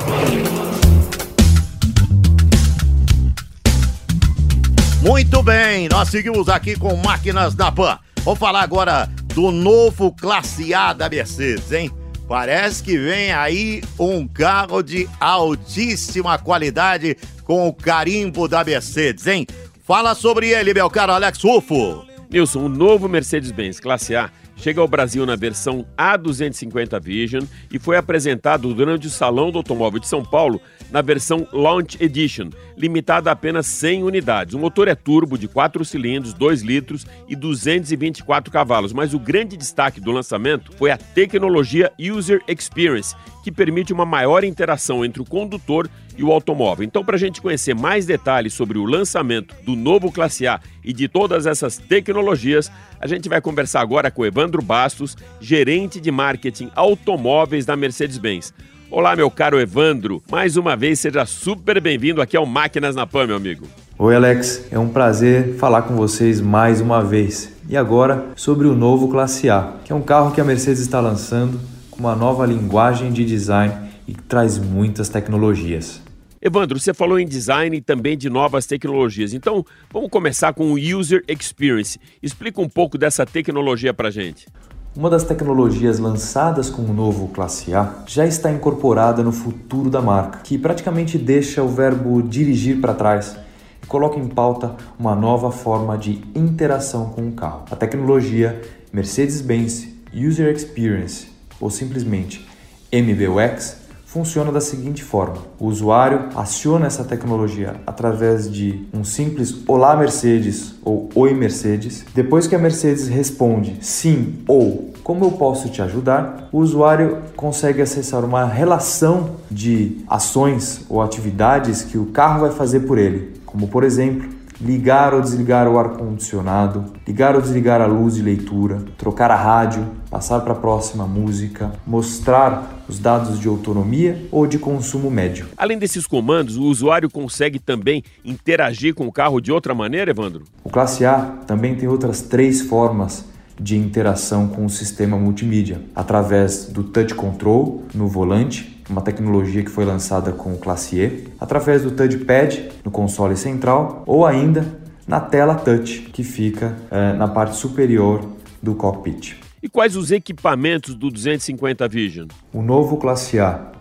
Muito 5.02 5.42
bem, 5.42 5.86
nós 5.90 6.08
seguimos 6.08 6.48
aqui 6.48 6.78
com 6.78 6.96
Máquinas 6.96 7.54
da 7.54 7.70
Pan. 7.70 7.98
Vamos 8.24 8.38
falar 8.38 8.62
agora 8.62 9.06
do 9.34 9.50
novo 9.50 10.10
Classe 10.12 10.72
A 10.72 10.94
da 10.94 11.10
Mercedes, 11.10 11.70
hein? 11.70 11.90
Parece 12.26 12.82
que 12.82 12.96
vem 12.96 13.32
aí 13.32 13.82
um 13.98 14.26
carro 14.26 14.82
de 14.82 15.08
altíssima 15.20 16.38
qualidade 16.38 17.16
com 17.44 17.68
o 17.68 17.74
carimbo 17.74 18.48
da 18.48 18.64
Mercedes, 18.64 19.26
hein? 19.26 19.46
Fala 19.86 20.14
sobre 20.14 20.48
ele, 20.48 20.72
meu 20.72 20.88
caro 20.88 21.12
Alex 21.12 21.42
Rufo. 21.42 22.06
Nilson, 22.30 22.64
o 22.64 22.68
novo 22.68 23.08
Mercedes-Benz 23.08 23.78
Classe 23.78 24.16
A 24.16 24.30
chega 24.56 24.80
ao 24.80 24.88
Brasil 24.88 25.24
na 25.26 25.36
versão 25.36 25.86
A250 25.96 27.00
Vision 27.00 27.44
e 27.72 27.78
foi 27.78 27.96
apresentado 27.96 28.72
durante 28.74 29.06
o 29.06 29.10
Salão 29.10 29.50
do 29.50 29.58
Automóvel 29.58 30.00
de 30.00 30.08
São 30.08 30.24
Paulo 30.24 30.60
na 30.90 31.02
versão 31.02 31.46
Launch 31.52 31.96
Edition, 32.00 32.50
limitada 32.76 33.30
a 33.30 33.32
apenas 33.32 33.66
100 33.66 34.04
unidades. 34.04 34.54
O 34.54 34.58
motor 34.58 34.88
é 34.88 34.94
turbo 34.94 35.36
de 35.36 35.48
4 35.48 35.84
cilindros, 35.84 36.32
2 36.32 36.62
litros 36.62 37.06
e 37.28 37.36
224 37.36 38.52
cavalos, 38.52 38.92
mas 38.92 39.12
o 39.12 39.18
grande 39.18 39.56
destaque 39.56 40.00
do 40.00 40.12
lançamento 40.12 40.72
foi 40.76 40.90
a 40.90 40.96
tecnologia 40.96 41.92
User 41.98 42.40
Experience, 42.48 43.14
que 43.42 43.52
permite 43.52 43.92
uma 43.92 44.06
maior 44.06 44.44
interação 44.44 45.04
entre 45.04 45.20
o 45.20 45.24
condutor 45.24 45.90
e 46.16 46.22
o 46.22 46.32
automóvel. 46.32 46.84
Então, 46.84 47.04
para 47.04 47.16
a 47.16 47.18
gente 47.18 47.40
conhecer 47.40 47.74
mais 47.74 48.06
detalhes 48.06 48.52
sobre 48.52 48.78
o 48.78 48.84
lançamento 48.84 49.54
do 49.64 49.74
novo 49.74 50.10
Classe 50.10 50.46
A 50.46 50.60
e 50.84 50.92
de 50.92 51.08
todas 51.08 51.46
essas 51.46 51.78
tecnologias, 51.78 52.70
a 53.00 53.06
gente 53.06 53.28
vai 53.28 53.40
conversar 53.40 53.80
agora 53.80 54.10
com 54.10 54.24
Evandro 54.24 54.62
Bastos, 54.62 55.16
gerente 55.40 56.00
de 56.00 56.10
marketing 56.10 56.70
automóveis 56.74 57.66
da 57.66 57.76
Mercedes-Benz. 57.76 58.52
Olá, 58.90 59.16
meu 59.16 59.30
caro 59.30 59.58
Evandro. 59.58 60.22
Mais 60.30 60.56
uma 60.56 60.76
vez, 60.76 61.00
seja 61.00 61.26
super 61.26 61.80
bem-vindo 61.80 62.22
aqui 62.22 62.36
ao 62.36 62.46
Máquinas 62.46 62.94
na 62.94 63.06
Pan, 63.06 63.26
meu 63.26 63.36
amigo. 63.36 63.66
Oi, 63.98 64.14
Alex. 64.14 64.66
É 64.70 64.78
um 64.78 64.88
prazer 64.88 65.56
falar 65.56 65.82
com 65.82 65.96
vocês 65.96 66.40
mais 66.40 66.80
uma 66.80 67.02
vez. 67.02 67.52
E 67.68 67.76
agora 67.76 68.26
sobre 68.36 68.68
o 68.68 68.74
novo 68.74 69.08
Classe 69.08 69.48
A, 69.48 69.72
que 69.84 69.92
é 69.92 69.94
um 69.96 70.02
carro 70.02 70.32
que 70.32 70.40
a 70.40 70.44
Mercedes 70.44 70.80
está 70.80 71.00
lançando 71.00 71.58
com 71.90 72.00
uma 72.00 72.14
nova 72.14 72.44
linguagem 72.44 73.12
de 73.12 73.24
design 73.24 73.74
e 74.06 74.12
que 74.12 74.22
traz 74.22 74.58
muitas 74.58 75.08
tecnologias. 75.08 76.03
Evandro, 76.46 76.78
você 76.78 76.92
falou 76.92 77.18
em 77.18 77.26
design 77.26 77.74
e 77.74 77.80
também 77.80 78.18
de 78.18 78.28
novas 78.28 78.66
tecnologias. 78.66 79.32
Então, 79.32 79.64
vamos 79.90 80.10
começar 80.10 80.52
com 80.52 80.72
o 80.72 80.74
User 80.74 81.24
Experience. 81.26 81.98
Explica 82.22 82.60
um 82.60 82.68
pouco 82.68 82.98
dessa 82.98 83.24
tecnologia 83.24 83.94
para 83.94 84.10
gente. 84.10 84.46
Uma 84.94 85.08
das 85.08 85.24
tecnologias 85.24 85.98
lançadas 85.98 86.68
com 86.68 86.82
o 86.82 86.92
novo 86.92 87.28
Classe 87.28 87.74
A 87.74 88.04
já 88.06 88.26
está 88.26 88.52
incorporada 88.52 89.22
no 89.22 89.32
futuro 89.32 89.88
da 89.88 90.02
marca, 90.02 90.40
que 90.44 90.58
praticamente 90.58 91.16
deixa 91.16 91.62
o 91.62 91.68
verbo 91.68 92.20
dirigir 92.22 92.78
para 92.78 92.92
trás 92.92 93.38
e 93.82 93.86
coloca 93.86 94.20
em 94.20 94.28
pauta 94.28 94.76
uma 94.98 95.14
nova 95.14 95.50
forma 95.50 95.96
de 95.96 96.20
interação 96.34 97.06
com 97.08 97.26
o 97.26 97.32
carro. 97.32 97.64
A 97.70 97.74
tecnologia 97.74 98.60
Mercedes-Benz 98.92 99.88
User 100.14 100.54
Experience, 100.54 101.26
ou 101.58 101.70
simplesmente 101.70 102.46
MBUX, 102.92 103.83
funciona 104.14 104.52
da 104.52 104.60
seguinte 104.60 105.02
forma: 105.02 105.38
o 105.58 105.66
usuário 105.66 106.28
aciona 106.36 106.86
essa 106.86 107.02
tecnologia 107.02 107.74
através 107.84 108.48
de 108.48 108.86
um 108.94 109.02
simples 109.02 109.64
Olá 109.66 109.96
Mercedes 109.96 110.76
ou 110.84 111.08
Oi 111.16 111.34
Mercedes. 111.34 112.04
Depois 112.14 112.46
que 112.46 112.54
a 112.54 112.58
Mercedes 112.58 113.08
responde 113.08 113.76
sim 113.80 114.36
ou 114.46 114.94
como 115.02 115.24
eu 115.24 115.32
posso 115.32 115.68
te 115.68 115.82
ajudar, 115.82 116.48
o 116.50 116.60
usuário 116.60 117.18
consegue 117.36 117.82
acessar 117.82 118.24
uma 118.24 118.46
relação 118.46 119.32
de 119.50 119.98
ações 120.08 120.86
ou 120.88 121.02
atividades 121.02 121.82
que 121.82 121.98
o 121.98 122.06
carro 122.06 122.42
vai 122.42 122.50
fazer 122.52 122.80
por 122.80 122.96
ele, 122.96 123.34
como 123.44 123.68
por 123.68 123.84
exemplo 123.84 124.33
ligar 124.60 125.14
ou 125.14 125.20
desligar 125.20 125.68
o 125.68 125.78
ar-condicionado, 125.78 126.84
ligar 127.06 127.34
ou 127.34 127.40
desligar 127.40 127.80
a 127.80 127.86
luz 127.86 128.14
de 128.14 128.22
leitura, 128.22 128.82
trocar 128.96 129.30
a 129.30 129.36
rádio, 129.36 129.86
passar 130.10 130.40
para 130.40 130.52
a 130.52 130.56
próxima 130.56 131.06
música, 131.06 131.72
mostrar 131.86 132.84
os 132.88 132.98
dados 132.98 133.38
de 133.38 133.48
autonomia 133.48 134.26
ou 134.30 134.46
de 134.46 134.58
consumo 134.58 135.10
médio. 135.10 135.46
Além 135.56 135.78
desses 135.78 136.06
comandos, 136.06 136.56
o 136.56 136.64
usuário 136.64 137.10
consegue 137.10 137.58
também 137.58 138.02
interagir 138.24 138.94
com 138.94 139.06
o 139.06 139.12
carro 139.12 139.40
de 139.40 139.50
outra 139.50 139.74
maneira, 139.74 140.10
Evandro? 140.10 140.44
O 140.62 140.70
Classe 140.70 141.04
A 141.04 141.18
também 141.46 141.74
tem 141.74 141.88
outras 141.88 142.22
três 142.22 142.60
formas 142.60 143.24
de 143.58 143.76
interação 143.76 144.48
com 144.48 144.66
o 144.66 144.70
sistema 144.70 145.16
multimídia, 145.16 145.80
através 145.94 146.66
do 146.66 146.82
touch 146.82 147.14
control 147.14 147.84
no 147.94 148.08
volante, 148.08 148.73
uma 148.88 149.00
tecnologia 149.00 149.62
que 149.62 149.70
foi 149.70 149.84
lançada 149.84 150.32
com 150.32 150.52
o 150.52 150.58
Classe 150.58 150.98
E, 151.00 151.28
através 151.40 151.82
do 151.82 151.90
touchpad 151.90 152.70
no 152.84 152.90
console 152.90 153.36
central 153.36 154.02
ou 154.06 154.26
ainda 154.26 154.66
na 155.06 155.20
tela 155.20 155.54
touch 155.54 156.00
que 156.12 156.22
fica 156.22 156.76
é, 156.90 157.12
na 157.12 157.28
parte 157.28 157.56
superior 157.56 158.24
do 158.62 158.74
cockpit. 158.74 159.36
E 159.62 159.68
quais 159.68 159.96
os 159.96 160.10
equipamentos 160.10 160.94
do 160.94 161.10
250 161.10 161.88
Vision? 161.88 162.28
O 162.52 162.62
novo 162.62 162.96
Classe 162.96 163.38
A, 163.38 163.72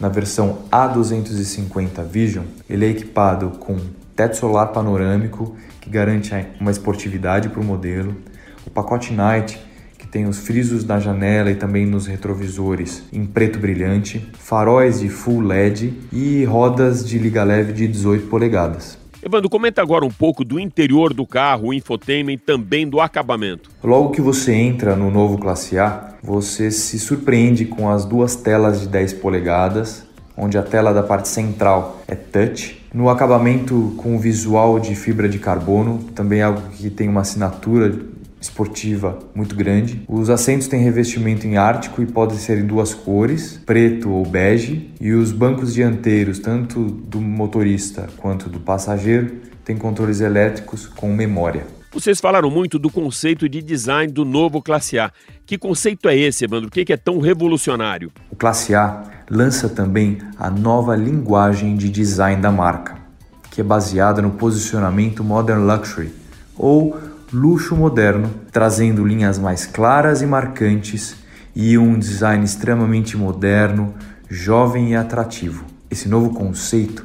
na 0.00 0.08
versão 0.08 0.60
A250 0.70 2.04
Vision, 2.04 2.44
ele 2.68 2.86
é 2.86 2.90
equipado 2.90 3.50
com 3.58 3.76
teto 4.14 4.36
solar 4.36 4.68
panorâmico 4.68 5.56
que 5.80 5.90
garante 5.90 6.32
uma 6.58 6.70
esportividade 6.70 7.50
para 7.50 7.60
o 7.60 7.64
modelo, 7.64 8.16
o 8.66 8.70
pacote 8.70 9.12
Night 9.12 9.58
que 10.06 10.12
tem 10.12 10.26
os 10.26 10.38
frisos 10.38 10.84
na 10.84 11.00
janela 11.00 11.50
e 11.50 11.56
também 11.56 11.84
nos 11.84 12.06
retrovisores 12.06 13.02
em 13.12 13.26
preto 13.26 13.58
brilhante, 13.58 14.24
faróis 14.38 15.00
de 15.00 15.08
full 15.08 15.40
LED 15.40 15.92
e 16.12 16.44
rodas 16.44 17.04
de 17.04 17.18
liga 17.18 17.42
leve 17.42 17.72
de 17.72 17.88
18 17.88 18.28
polegadas. 18.28 18.96
Evandro, 19.22 19.50
comenta 19.50 19.82
agora 19.82 20.04
um 20.04 20.10
pouco 20.10 20.44
do 20.44 20.60
interior 20.60 21.12
do 21.12 21.26
carro, 21.26 21.68
o 21.68 21.74
infotainment 21.74 22.34
e 22.34 22.38
também 22.38 22.88
do 22.88 23.00
acabamento. 23.00 23.68
Logo 23.82 24.12
que 24.12 24.20
você 24.20 24.52
entra 24.52 24.94
no 24.94 25.10
novo 25.10 25.36
Classe 25.38 25.76
A, 25.76 26.14
você 26.22 26.70
se 26.70 27.00
surpreende 27.00 27.64
com 27.64 27.90
as 27.90 28.04
duas 28.04 28.36
telas 28.36 28.80
de 28.80 28.86
10 28.86 29.14
polegadas, 29.14 30.06
onde 30.36 30.56
a 30.56 30.62
tela 30.62 30.92
da 30.92 31.02
parte 31.02 31.28
central 31.28 32.00
é 32.06 32.14
touch. 32.14 32.80
No 32.94 33.08
acabamento 33.08 33.94
com 33.96 34.18
visual 34.18 34.78
de 34.78 34.94
fibra 34.94 35.28
de 35.28 35.40
carbono, 35.40 35.98
também 36.14 36.40
algo 36.40 36.60
que 36.70 36.88
tem 36.88 37.08
uma 37.08 37.22
assinatura 37.22 37.92
esportiva 38.46 39.18
muito 39.34 39.54
grande. 39.54 40.02
Os 40.08 40.30
assentos 40.30 40.68
têm 40.68 40.82
revestimento 40.82 41.46
em 41.46 41.56
ártico 41.56 42.02
e 42.02 42.06
podem 42.06 42.38
ser 42.38 42.58
em 42.58 42.66
duas 42.66 42.94
cores, 42.94 43.60
preto 43.66 44.10
ou 44.10 44.24
bege, 44.24 44.90
e 45.00 45.12
os 45.12 45.32
bancos 45.32 45.74
dianteiros, 45.74 46.38
tanto 46.38 46.84
do 46.84 47.20
motorista 47.20 48.08
quanto 48.16 48.48
do 48.48 48.60
passageiro, 48.60 49.36
têm 49.64 49.76
controles 49.76 50.20
elétricos 50.20 50.86
com 50.86 51.12
memória. 51.12 51.66
Vocês 51.92 52.20
falaram 52.20 52.50
muito 52.50 52.78
do 52.78 52.90
conceito 52.90 53.48
de 53.48 53.62
design 53.62 54.12
do 54.12 54.24
novo 54.24 54.60
Classe 54.60 54.98
A. 54.98 55.10
Que 55.46 55.56
conceito 55.56 56.08
é 56.08 56.16
esse, 56.16 56.44
Evandro? 56.44 56.68
O 56.68 56.70
que 56.70 56.92
é 56.92 56.96
tão 56.96 57.20
revolucionário? 57.20 58.12
O 58.30 58.36
Classe 58.36 58.74
A 58.74 59.04
lança 59.30 59.68
também 59.68 60.18
a 60.38 60.50
nova 60.50 60.94
linguagem 60.94 61.74
de 61.74 61.88
design 61.88 62.40
da 62.40 62.52
marca, 62.52 62.96
que 63.50 63.60
é 63.60 63.64
baseada 63.64 64.20
no 64.20 64.32
posicionamento 64.32 65.24
Modern 65.24 65.66
Luxury, 65.66 66.12
ou 66.56 66.96
luxo 67.36 67.76
moderno, 67.76 68.30
trazendo 68.50 69.04
linhas 69.04 69.38
mais 69.38 69.66
claras 69.66 70.22
e 70.22 70.26
marcantes 70.26 71.16
e 71.54 71.76
um 71.76 71.98
design 71.98 72.42
extremamente 72.42 73.14
moderno, 73.14 73.94
jovem 74.26 74.92
e 74.92 74.96
atrativo. 74.96 75.66
Esse 75.90 76.08
novo 76.08 76.30
conceito 76.30 77.04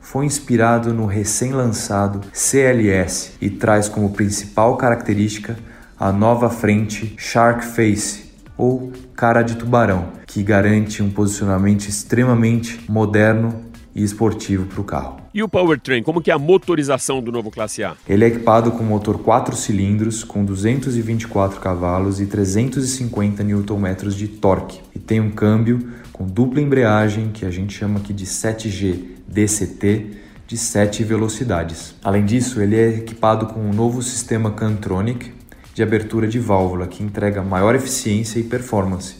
foi 0.00 0.24
inspirado 0.24 0.94
no 0.94 1.04
recém-lançado 1.04 2.20
CLS 2.32 3.32
e 3.40 3.50
traz 3.50 3.88
como 3.88 4.10
principal 4.10 4.76
característica 4.76 5.56
a 5.98 6.12
nova 6.12 6.48
frente 6.48 7.14
Shark 7.18 7.64
Face 7.64 8.30
ou 8.56 8.92
cara 9.16 9.42
de 9.42 9.56
tubarão, 9.56 10.12
que 10.28 10.44
garante 10.44 11.02
um 11.02 11.10
posicionamento 11.10 11.88
extremamente 11.88 12.84
moderno 12.88 13.71
e 13.94 14.02
esportivo 14.02 14.66
para 14.66 14.80
o 14.80 14.84
carro. 14.84 15.16
E 15.34 15.42
o 15.42 15.48
powertrain, 15.48 16.02
como 16.02 16.20
que 16.20 16.30
é 16.30 16.34
a 16.34 16.38
motorização 16.38 17.22
do 17.22 17.30
novo 17.30 17.50
Classe 17.50 17.82
A? 17.84 17.94
Ele 18.08 18.24
é 18.24 18.28
equipado 18.28 18.72
com 18.72 18.82
motor 18.84 19.18
4 19.18 19.56
cilindros 19.56 20.24
com 20.24 20.44
224 20.44 21.60
cavalos 21.60 22.20
e 22.20 22.26
350 22.26 23.42
Nm 23.42 24.08
de 24.10 24.28
torque 24.28 24.80
e 24.94 24.98
tem 24.98 25.20
um 25.20 25.30
câmbio 25.30 25.88
com 26.12 26.26
dupla 26.26 26.60
embreagem 26.60 27.30
que 27.32 27.44
a 27.44 27.50
gente 27.50 27.74
chama 27.74 27.98
aqui 27.98 28.12
de 28.12 28.26
7G 28.26 29.12
DCT 29.26 30.22
de 30.46 30.56
7 30.58 31.02
velocidades. 31.04 31.94
Além 32.04 32.26
disso, 32.26 32.60
ele 32.60 32.76
é 32.76 32.88
equipado 32.88 33.46
com 33.46 33.60
um 33.60 33.72
novo 33.72 34.02
sistema 34.02 34.50
Cantronic 34.50 35.32
de 35.74 35.82
abertura 35.82 36.28
de 36.28 36.38
válvula 36.38 36.86
que 36.86 37.02
entrega 37.02 37.42
maior 37.42 37.74
eficiência 37.74 38.38
e 38.38 38.42
performance. 38.42 39.16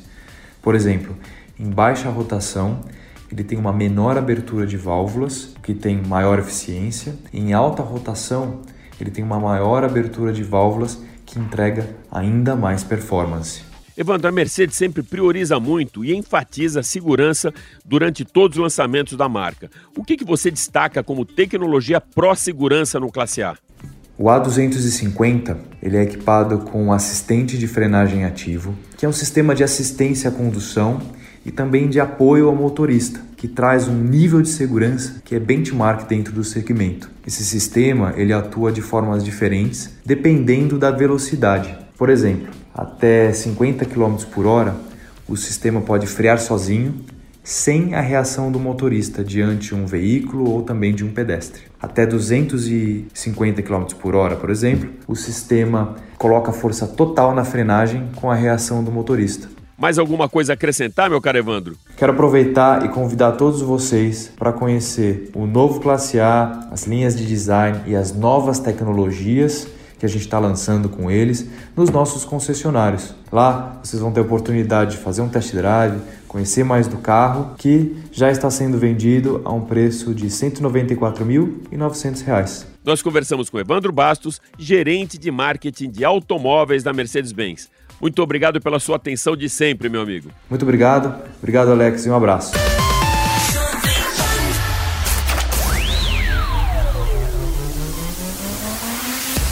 Por 0.60 0.74
exemplo, 0.74 1.16
em 1.58 1.70
baixa 1.70 2.10
rotação, 2.10 2.80
ele 3.32 3.42
tem 3.42 3.58
uma 3.58 3.72
menor 3.72 4.18
abertura 4.18 4.66
de 4.66 4.76
válvulas, 4.76 5.54
que 5.62 5.72
tem 5.72 5.96
maior 6.02 6.38
eficiência. 6.38 7.14
Em 7.32 7.54
alta 7.54 7.82
rotação, 7.82 8.60
ele 9.00 9.10
tem 9.10 9.24
uma 9.24 9.40
maior 9.40 9.82
abertura 9.82 10.34
de 10.34 10.42
válvulas 10.42 11.02
que 11.24 11.38
entrega 11.38 11.88
ainda 12.10 12.54
mais 12.54 12.84
performance. 12.84 13.62
Evandro, 13.96 14.28
a 14.28 14.32
Mercedes 14.32 14.76
sempre 14.76 15.02
prioriza 15.02 15.58
muito 15.58 16.04
e 16.04 16.14
enfatiza 16.14 16.80
a 16.80 16.82
segurança 16.82 17.52
durante 17.82 18.22
todos 18.22 18.58
os 18.58 18.62
lançamentos 18.62 19.16
da 19.16 19.28
marca. 19.30 19.70
O 19.96 20.04
que, 20.04 20.18
que 20.18 20.24
você 20.24 20.50
destaca 20.50 21.02
como 21.02 21.24
tecnologia 21.24 22.02
pró-segurança 22.02 23.00
no 23.00 23.10
Classe 23.10 23.42
A? 23.42 23.56
O 24.18 24.24
A250 24.24 25.56
ele 25.82 25.96
é 25.96 26.02
equipado 26.02 26.58
com 26.58 26.84
um 26.84 26.92
assistente 26.92 27.56
de 27.56 27.66
frenagem 27.66 28.26
ativo, 28.26 28.74
que 28.98 29.06
é 29.06 29.08
um 29.08 29.12
sistema 29.12 29.54
de 29.54 29.64
assistência 29.64 30.28
à 30.28 30.32
condução 30.32 31.00
e 31.44 31.50
também 31.50 31.88
de 31.88 32.00
apoio 32.00 32.48
ao 32.48 32.54
motorista, 32.54 33.20
que 33.36 33.48
traz 33.48 33.88
um 33.88 33.94
nível 33.94 34.40
de 34.40 34.48
segurança 34.48 35.20
que 35.24 35.34
é 35.34 35.40
benchmark 35.40 36.08
dentro 36.08 36.32
do 36.32 36.44
segmento. 36.44 37.10
Esse 37.26 37.44
sistema 37.44 38.14
ele 38.16 38.32
atua 38.32 38.70
de 38.70 38.80
formas 38.80 39.24
diferentes 39.24 39.90
dependendo 40.04 40.78
da 40.78 40.90
velocidade. 40.90 41.76
Por 41.98 42.08
exemplo, 42.08 42.52
até 42.74 43.32
50 43.32 43.84
km 43.84 44.16
por 44.32 44.46
hora, 44.46 44.74
o 45.28 45.36
sistema 45.36 45.80
pode 45.80 46.06
frear 46.06 46.38
sozinho 46.38 46.94
sem 47.44 47.94
a 47.94 48.00
reação 48.00 48.52
do 48.52 48.60
motorista 48.60 49.24
diante 49.24 49.68
de 49.68 49.74
um 49.74 49.84
veículo 49.84 50.48
ou 50.48 50.62
também 50.62 50.94
de 50.94 51.04
um 51.04 51.12
pedestre. 51.12 51.62
Até 51.80 52.06
250 52.06 53.62
km 53.62 53.84
por 54.00 54.14
hora, 54.14 54.36
por 54.36 54.50
exemplo, 54.50 54.90
o 55.08 55.16
sistema 55.16 55.96
coloca 56.16 56.52
força 56.52 56.86
total 56.86 57.34
na 57.34 57.44
frenagem 57.44 58.08
com 58.14 58.30
a 58.30 58.34
reação 58.34 58.84
do 58.84 58.92
motorista. 58.92 59.48
Mais 59.76 59.98
alguma 59.98 60.28
coisa 60.28 60.52
a 60.52 60.54
acrescentar, 60.54 61.10
meu 61.10 61.20
caro 61.20 61.38
Evandro? 61.38 61.76
Quero 61.96 62.12
aproveitar 62.12 62.84
e 62.84 62.88
convidar 62.88 63.32
todos 63.32 63.60
vocês 63.62 64.30
para 64.38 64.52
conhecer 64.52 65.32
o 65.34 65.44
novo 65.46 65.80
Classe 65.80 66.20
A, 66.20 66.68
as 66.70 66.86
linhas 66.86 67.16
de 67.16 67.26
design 67.26 67.80
e 67.86 67.96
as 67.96 68.14
novas 68.14 68.58
tecnologias 68.58 69.66
que 69.98 70.06
a 70.06 70.08
gente 70.08 70.22
está 70.22 70.38
lançando 70.40 70.88
com 70.88 71.08
eles 71.08 71.46
nos 71.76 71.88
nossos 71.88 72.24
concessionários. 72.24 73.14
Lá 73.30 73.78
vocês 73.84 74.02
vão 74.02 74.10
ter 74.10 74.18
a 74.18 74.24
oportunidade 74.24 74.96
de 74.96 74.98
fazer 74.98 75.22
um 75.22 75.28
test 75.28 75.54
drive, 75.54 76.00
conhecer 76.26 76.64
mais 76.64 76.88
do 76.88 76.96
carro, 76.96 77.54
que 77.56 77.96
já 78.10 78.28
está 78.28 78.50
sendo 78.50 78.78
vendido 78.78 79.40
a 79.44 79.52
um 79.52 79.60
preço 79.60 80.12
de 80.12 80.24
R$ 80.24 80.30
194.900. 80.30 82.66
Nós 82.84 83.00
conversamos 83.00 83.48
com 83.48 83.60
Evandro 83.60 83.92
Bastos, 83.92 84.40
gerente 84.58 85.16
de 85.16 85.30
marketing 85.30 85.90
de 85.90 86.04
automóveis 86.04 86.82
da 86.82 86.92
Mercedes-Benz. 86.92 87.70
Muito 88.02 88.20
obrigado 88.20 88.60
pela 88.60 88.80
sua 88.80 88.96
atenção 88.96 89.36
de 89.36 89.48
sempre, 89.48 89.88
meu 89.88 90.02
amigo. 90.02 90.28
Muito 90.50 90.62
obrigado. 90.62 91.22
Obrigado, 91.38 91.70
Alex, 91.70 92.04
e 92.04 92.10
um 92.10 92.16
abraço. 92.16 92.50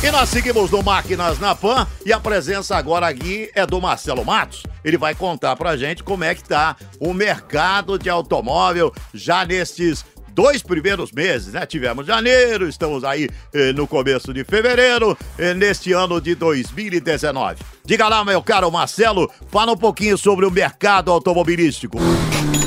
E 0.03 0.11
nós 0.11 0.29
seguimos 0.31 0.69
no 0.73 0.83
Máquinas 0.83 1.39
na 1.39 1.55
Pan 1.55 1.87
e 2.05 2.13
a 2.13 2.19
presença 2.19 2.75
agora 2.75 3.07
aqui 3.07 3.49
é 3.55 3.65
do 3.65 3.81
Marcelo 3.81 4.25
Matos. 4.25 4.65
Ele 4.83 4.99
vai 4.99 5.15
contar 5.15 5.55
pra 5.55 5.77
gente 5.77 6.03
como 6.03 6.25
é 6.25 6.35
que 6.35 6.43
tá 6.43 6.75
o 6.99 7.15
mercado 7.15 7.97
de 7.99 8.11
automóvel 8.11 8.93
já 9.15 9.45
nestes 9.45 10.05
dois 10.41 10.63
primeiros 10.63 11.13
meses, 11.13 11.53
né? 11.53 11.67
Tivemos 11.67 12.07
janeiro, 12.07 12.67
estamos 12.67 13.05
aí 13.05 13.29
eh, 13.53 13.75
no 13.75 13.87
começo 13.87 14.33
de 14.33 14.43
fevereiro, 14.43 15.15
eh, 15.37 15.53
neste 15.53 15.93
ano 15.93 16.19
de 16.19 16.35
2019. 16.35 17.57
Diga 17.85 18.09
lá, 18.09 18.25
meu 18.25 18.43
caro 18.43 18.73
Marcelo, 18.73 19.31
fala 19.51 19.73
um 19.73 19.77
pouquinho 19.77 20.17
sobre 20.17 20.47
o 20.47 20.51
mercado 20.51 21.11
automobilístico. 21.11 21.99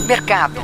Mercado. 0.06 0.62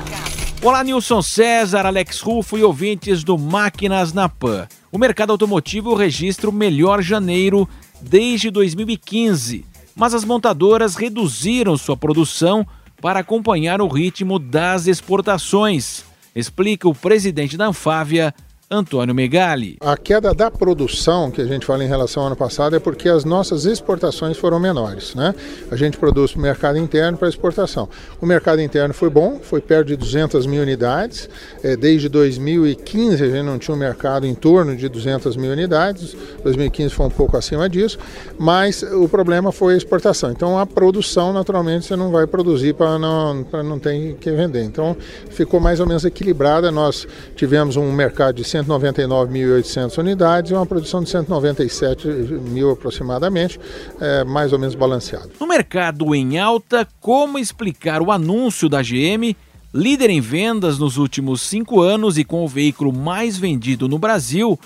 Olá, 0.62 0.84
Nilson 0.84 1.24
César, 1.24 1.88
Alex 1.88 2.20
Rufo 2.20 2.60
e 2.60 2.63
ouvintes 2.63 3.24
do 3.24 3.39
Máquinas 3.39 4.13
na 4.13 4.30
Pan. 4.30 4.68
O 4.92 5.00
mercado 5.00 5.32
automotivo 5.32 5.96
registra 5.96 6.48
o 6.48 6.54
melhor 6.54 7.01
janeiro 7.01 7.68
desde 8.00 8.51
2015, 8.51 9.66
mas 9.96 10.13
as 10.13 10.24
montadoras 10.24 10.94
reduziram 10.94 11.75
sua 11.75 11.98
produção 11.98 12.68
para 13.01 13.22
acompanhar 13.22 13.82
o 13.82 13.88
ritmo 13.88 14.38
das 14.38 14.86
exportações 14.86 16.08
explica 16.36 16.88
o 16.88 16.95
presidente 16.95 17.57
da 17.57 17.67
Anfávia, 17.67 18.33
Antônio 18.72 19.16
Megali. 19.16 19.77
A 19.79 19.98
queda 19.98 20.32
da 20.32 20.51
produção 20.51 21.32
que 21.32 21.42
a 21.42 21.46
gente 21.46 21.66
fala 21.66 21.84
em 21.84 21.88
relação 21.88 22.22
ao 22.22 22.27
ano 22.27 22.36
passado 22.36 22.75
é 22.75 22.79
porque 22.79 23.10
as 23.10 23.25
nossas 23.25 23.66
exportações 23.66 24.38
foram 24.38 24.60
menores. 24.60 25.16
Né? 25.16 25.34
A 25.72 25.75
gente 25.75 25.98
produz 25.98 26.34
para 26.34 26.40
o 26.40 26.42
mercado 26.44 26.77
interno 26.77 27.18
para 27.18 27.27
exportação. 27.27 27.90
O 28.22 28.27
mercado 28.27 28.62
interno 28.62 28.94
foi 28.94 29.10
bom, 29.10 29.40
foi 29.42 29.60
perto 29.60 29.88
de 29.88 29.96
200 29.96 30.46
mil 30.46 30.62
unidades. 30.62 31.27
É, 31.64 31.75
desde 31.75 32.08
2015 32.10 33.24
a 33.24 33.27
gente 33.27 33.44
não 33.44 33.58
tinha 33.58 33.74
um 33.74 33.77
mercado 33.79 34.27
em 34.27 34.36
torno 34.36 34.75
de 34.75 34.88
200 34.88 35.36
mil 35.36 35.51
unidades. 35.51 36.16
2015 36.44 36.94
foi 36.94 37.08
um 37.08 37.10
pouco 37.10 37.36
acima 37.38 37.68
disso, 37.68 37.98
mas 38.38 38.84
o 38.84 39.10
problema 39.10 39.51
foi 39.51 39.74
a 39.74 39.77
exportação. 39.77 40.29
Então 40.29 40.60
a 40.60 40.66
produção, 40.68 41.34
naturalmente, 41.34 41.88
você 41.88 41.96
não 41.96 42.12
vai 42.12 42.27
produzir 42.27 42.75
para 42.75 43.00
não, 43.00 43.44
não 43.64 43.79
ter 43.79 44.14
que 44.18 44.29
vender. 44.29 44.62
Então 44.62 44.96
ficou 45.32 45.60
mais 45.60 45.79
ou 45.79 45.88
menos 45.88 46.05
equilibrada. 46.05 46.70
Nós 46.70 47.08
tivemos 47.36 47.75
um 47.75 47.92
mercado 47.92 48.36
de 48.36 48.58
199.800 48.63 49.98
unidades 49.98 50.51
e 50.51 50.53
uma 50.53 50.65
produção 50.65 51.01
de 51.03 51.09
197 51.09 52.07
mil 52.07 52.72
aproximadamente, 52.72 53.59
é, 54.00 54.24
mais 54.24 54.53
ou 54.53 54.59
menos 54.59 54.75
balanceado. 54.75 55.31
No 55.39 55.48
mercado 55.48 56.13
em 56.15 56.39
alta, 56.39 56.87
como 57.00 57.39
explicar 57.39 58.01
o 58.01 58.11
anúncio 58.11 58.69
da 58.69 58.81
GM, 58.81 59.35
líder 59.74 60.09
em 60.09 60.22
vendas 60.22 60.79
nos 60.79 60.98
últimos 60.98 61.41
cinco 61.41 61.81
anos 61.81 62.17
e 62.17 62.24
com 62.24 62.43
o 62.43 62.48
veículo 62.48 62.91
mais 62.91 63.37
vendido 63.37 63.87
no 63.87 64.00
Brasil, 64.00 64.59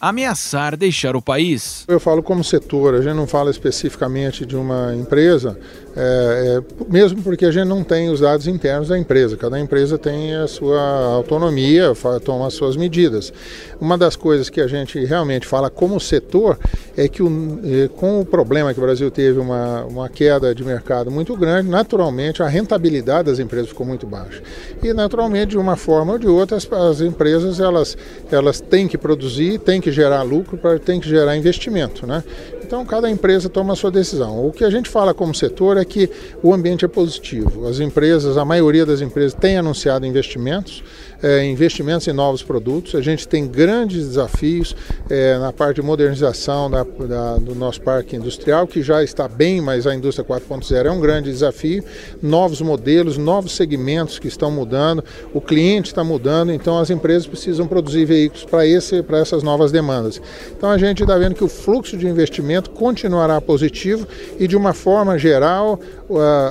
ameaçar 0.00 0.76
deixar 0.76 1.16
o 1.16 1.22
país? 1.22 1.84
Eu 1.88 2.00
falo 2.00 2.22
como 2.22 2.44
setor, 2.44 2.94
a 2.94 3.02
gente 3.02 3.14
não 3.14 3.26
fala 3.26 3.50
especificamente 3.50 4.44
de 4.46 4.56
uma 4.56 4.94
empresa, 4.94 5.58
é, 5.96 6.58
é, 6.58 6.92
mesmo 6.92 7.22
porque 7.22 7.46
a 7.46 7.50
gente 7.50 7.66
não 7.66 7.82
tem 7.82 8.10
os 8.10 8.20
dados 8.20 8.46
internos 8.46 8.88
da 8.88 8.98
empresa. 8.98 9.34
Cada 9.36 9.58
empresa 9.58 9.96
tem 9.96 10.34
a 10.34 10.46
sua 10.46 10.78
autonomia, 11.14 11.92
toma 12.22 12.46
as 12.46 12.54
suas 12.54 12.76
medidas. 12.76 13.32
Uma 13.80 13.96
das 13.96 14.14
coisas 14.14 14.50
que 14.50 14.60
a 14.60 14.66
gente 14.66 15.02
realmente 15.06 15.46
fala 15.46 15.70
como 15.70 15.98
setor 15.98 16.58
é 16.96 17.08
que 17.08 17.22
o, 17.22 17.60
é, 17.64 17.88
com 17.88 18.20
o 18.20 18.26
problema 18.26 18.74
que 18.74 18.78
o 18.78 18.82
Brasil 18.82 19.10
teve 19.10 19.38
uma, 19.38 19.84
uma 19.84 20.08
queda 20.08 20.54
de 20.54 20.62
mercado 20.62 21.10
muito 21.10 21.34
grande, 21.34 21.70
naturalmente 21.70 22.42
a 22.42 22.48
rentabilidade 22.48 23.30
das 23.30 23.38
empresas 23.38 23.70
ficou 23.70 23.86
muito 23.86 24.06
baixa. 24.06 24.42
E 24.82 24.92
naturalmente, 24.92 25.50
de 25.50 25.58
uma 25.58 25.76
forma 25.76 26.12
ou 26.12 26.18
de 26.18 26.28
outra, 26.28 26.58
as, 26.58 26.70
as 26.70 27.00
empresas 27.00 27.58
elas, 27.58 27.96
elas 28.30 28.60
têm 28.60 28.86
que 28.86 28.98
produzir, 28.98 29.58
têm 29.60 29.80
que 29.80 29.90
gerar 29.90 30.22
lucro, 30.22 30.58
têm 30.78 31.00
que 31.00 31.08
gerar 31.08 31.36
investimento. 31.38 32.06
Né? 32.06 32.22
Então, 32.66 32.84
cada 32.84 33.08
empresa 33.08 33.48
toma 33.48 33.74
a 33.74 33.76
sua 33.76 33.92
decisão. 33.92 34.44
O 34.44 34.50
que 34.50 34.64
a 34.64 34.70
gente 34.70 34.90
fala 34.90 35.14
como 35.14 35.32
setor 35.32 35.76
é 35.76 35.84
que 35.86 36.10
o 36.42 36.52
ambiente 36.52 36.84
é 36.84 36.88
positivo. 36.88 37.66
As 37.66 37.80
empresas, 37.80 38.36
a 38.36 38.44
maioria 38.44 38.84
das 38.84 39.00
empresas 39.00 39.34
tem 39.34 39.56
anunciado 39.56 40.04
investimentos 40.04 40.82
é, 41.22 41.44
investimentos 41.44 42.06
em 42.08 42.12
novos 42.12 42.42
produtos. 42.42 42.94
A 42.94 43.00
gente 43.00 43.26
tem 43.26 43.46
grandes 43.46 44.06
desafios 44.08 44.74
é, 45.08 45.38
na 45.38 45.52
parte 45.52 45.76
de 45.76 45.82
modernização 45.82 46.70
da, 46.70 46.82
da, 46.84 47.36
do 47.36 47.54
nosso 47.54 47.80
parque 47.80 48.16
industrial, 48.16 48.66
que 48.66 48.82
já 48.82 49.02
está 49.02 49.28
bem, 49.28 49.60
mas 49.60 49.86
a 49.86 49.94
indústria 49.94 50.26
4.0 50.26 50.86
é 50.86 50.90
um 50.90 51.00
grande 51.00 51.30
desafio. 51.30 51.84
Novos 52.22 52.60
modelos, 52.60 53.16
novos 53.16 53.52
segmentos 53.52 54.18
que 54.18 54.28
estão 54.28 54.50
mudando, 54.50 55.04
o 55.32 55.40
cliente 55.40 55.88
está 55.88 56.04
mudando, 56.04 56.52
então 56.52 56.78
as 56.78 56.90
empresas 56.90 57.26
precisam 57.26 57.66
produzir 57.66 58.04
veículos 58.04 58.44
para 58.44 59.18
essas 59.18 59.42
novas 59.42 59.72
demandas. 59.72 60.20
Então 60.56 60.70
a 60.70 60.78
gente 60.78 61.02
está 61.02 61.16
vendo 61.16 61.34
que 61.34 61.44
o 61.44 61.48
fluxo 61.48 61.96
de 61.96 62.06
investimento 62.06 62.70
continuará 62.70 63.40
positivo 63.40 64.06
e, 64.38 64.46
de 64.46 64.56
uma 64.56 64.72
forma 64.72 65.18
geral, 65.18 65.80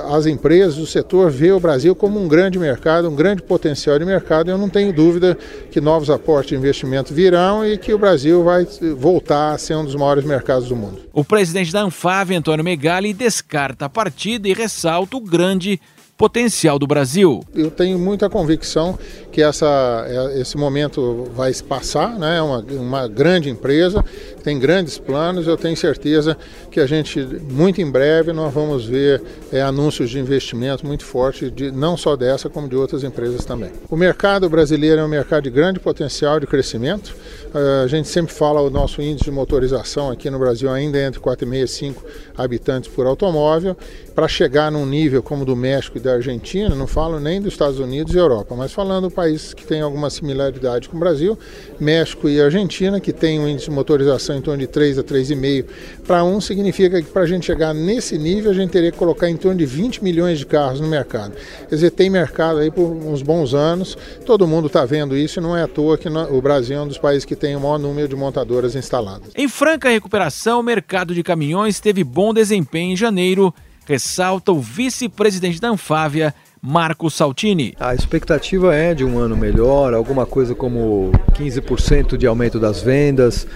as 0.08 0.26
empresas, 0.26 0.78
o 0.78 0.86
setor 0.86 1.30
vê 1.30 1.52
o 1.52 1.60
Brasil 1.60 1.94
como 1.94 2.20
um 2.20 2.28
grande 2.28 2.58
mercado, 2.58 3.08
um 3.08 3.14
grande 3.14 3.42
potencial 3.42 3.98
de 3.98 4.04
mercado 4.04 4.50
eu 4.50 4.58
não 4.58 4.68
tenho 4.68 4.92
dúvida 4.92 5.36
que 5.70 5.80
novos 5.80 6.10
aportes 6.10 6.50
de 6.50 6.56
investimento 6.56 7.14
virão 7.14 7.66
e 7.66 7.78
que 7.78 7.92
o 7.92 7.98
Brasil 7.98 8.42
vai 8.44 8.66
voltar 8.96 9.52
a 9.52 9.58
ser 9.58 9.74
um 9.74 9.84
dos 9.84 9.94
maiores 9.94 10.24
mercados 10.24 10.68
do 10.68 10.76
mundo. 10.76 11.00
O 11.12 11.24
presidente 11.24 11.72
da 11.72 11.82
Anfave, 11.82 12.34
Antônio 12.34 12.64
Megali, 12.64 13.12
descarta 13.12 13.86
a 13.86 13.88
partida 13.88 14.48
e 14.48 14.52
ressalta 14.52 15.16
o 15.16 15.20
grande 15.20 15.80
potencial 16.16 16.78
do 16.78 16.86
Brasil. 16.86 17.44
Eu 17.54 17.70
tenho 17.70 17.98
muita 17.98 18.28
convicção 18.30 18.98
que 19.30 19.42
essa, 19.42 20.06
é, 20.08 20.40
esse 20.40 20.56
momento 20.56 21.30
vai 21.34 21.52
se 21.52 21.62
passar, 21.62 22.18
né? 22.18 22.38
é 22.38 22.42
uma, 22.42 22.64
uma 22.70 23.06
grande 23.06 23.50
empresa, 23.50 24.02
tem 24.42 24.58
grandes 24.58 24.96
planos, 24.98 25.46
eu 25.46 25.58
tenho 25.58 25.76
certeza 25.76 26.36
que 26.70 26.80
a 26.80 26.86
gente, 26.86 27.20
muito 27.50 27.82
em 27.82 27.90
breve, 27.90 28.32
nós 28.32 28.52
vamos 28.54 28.86
ver 28.86 29.22
é, 29.52 29.60
anúncios 29.60 30.08
de 30.08 30.18
investimento 30.18 30.86
muito 30.86 31.04
forte, 31.04 31.50
de, 31.50 31.70
não 31.70 31.98
só 31.98 32.16
dessa, 32.16 32.48
como 32.48 32.66
de 32.66 32.76
outras 32.76 33.04
empresas 33.04 33.44
também. 33.44 33.70
O 33.90 33.96
mercado 33.96 34.48
brasileiro 34.48 35.02
é 35.02 35.04
um 35.04 35.08
mercado 35.08 35.44
de 35.44 35.50
grande 35.50 35.78
potencial 35.78 36.40
de 36.40 36.46
crescimento, 36.46 37.14
uh, 37.54 37.84
a 37.84 37.86
gente 37.86 38.08
sempre 38.08 38.32
fala 38.32 38.62
o 38.62 38.70
nosso 38.70 39.02
índice 39.02 39.24
de 39.24 39.30
motorização 39.30 40.10
aqui 40.10 40.30
no 40.30 40.38
Brasil 40.38 40.70
ainda 40.70 40.96
é 40.96 41.06
entre 41.06 41.20
4,5 41.20 41.62
e 41.62 41.68
5 41.68 42.04
habitantes 42.36 42.90
por 42.90 43.06
automóvel, 43.06 43.76
para 44.14 44.28
chegar 44.28 44.72
num 44.72 44.86
nível 44.86 45.22
como 45.22 45.42
o 45.42 45.44
do 45.44 45.54
México 45.54 45.98
e 45.98 46.00
da 46.00 46.14
Argentina, 46.14 46.74
não 46.74 46.86
falo 46.86 47.20
nem 47.20 47.40
dos 47.40 47.52
Estados 47.52 47.78
Unidos 47.78 48.14
e 48.14 48.18
Europa, 48.18 48.54
mas 48.56 48.72
falando 48.72 49.10
países 49.10 49.52
que 49.52 49.64
têm 49.64 49.80
alguma 49.80 50.08
similaridade 50.08 50.88
com 50.88 50.96
o 50.96 51.00
Brasil, 51.00 51.38
México 51.78 52.28
e 52.28 52.40
Argentina, 52.40 52.98
que 52.98 53.12
tem 53.12 53.38
um 53.38 53.48
índice 53.48 53.66
de 53.66 53.72
motorização 53.72 54.36
em 54.36 54.40
torno 54.40 54.60
de 54.60 54.66
3 54.66 54.98
a 54.98 55.02
3,5 55.02 55.64
para 56.06 56.24
1, 56.24 56.40
significa 56.40 57.02
que 57.02 57.08
para 57.10 57.22
a 57.22 57.26
gente 57.26 57.46
chegar 57.46 57.74
nesse 57.74 58.16
nível, 58.16 58.50
a 58.50 58.54
gente 58.54 58.70
teria 58.70 58.90
que 58.90 58.98
colocar 58.98 59.28
em 59.28 59.36
torno 59.36 59.58
de 59.58 59.66
20 59.66 60.02
milhões 60.02 60.38
de 60.38 60.46
carros 60.46 60.80
no 60.80 60.88
mercado. 60.88 61.34
Quer 61.68 61.74
dizer, 61.74 61.90
tem 61.90 62.08
mercado 62.08 62.58
aí 62.58 62.70
por 62.70 62.90
uns 62.90 63.22
bons 63.22 63.54
anos, 63.54 63.96
todo 64.24 64.46
mundo 64.46 64.66
está 64.66 64.84
vendo 64.84 65.16
isso 65.16 65.40
e 65.40 65.42
não 65.42 65.56
é 65.56 65.62
à 65.62 65.68
toa 65.68 65.98
que 65.98 66.08
o 66.08 66.40
Brasil 66.40 66.78
é 66.78 66.80
um 66.80 66.88
dos 66.88 66.98
países 66.98 67.24
que 67.24 67.36
tem 67.36 67.54
o 67.54 67.60
maior 67.60 67.78
número 67.78 68.08
de 68.08 68.16
montadoras 68.16 68.74
instaladas. 68.74 69.28
Em 69.36 69.48
franca 69.48 69.88
recuperação, 69.88 70.60
o 70.60 70.62
mercado 70.62 71.14
de 71.14 71.22
caminhões 71.22 71.80
teve 71.80 72.02
bom 72.02 72.25
desempenho 72.32 72.92
em 72.92 72.96
janeiro, 72.96 73.54
ressalta 73.86 74.52
o 74.52 74.60
vice-presidente 74.60 75.60
da 75.60 75.68
Anfávia, 75.68 76.34
Marco 76.60 77.08
Saltini. 77.10 77.74
A 77.78 77.94
expectativa 77.94 78.74
é 78.74 78.94
de 78.94 79.04
um 79.04 79.18
ano 79.18 79.36
melhor, 79.36 79.94
alguma 79.94 80.26
coisa 80.26 80.54
como 80.54 81.12
15% 81.34 82.16
de 82.16 82.26
aumento 82.26 82.58
das 82.58 82.82
vendas. 82.82 83.46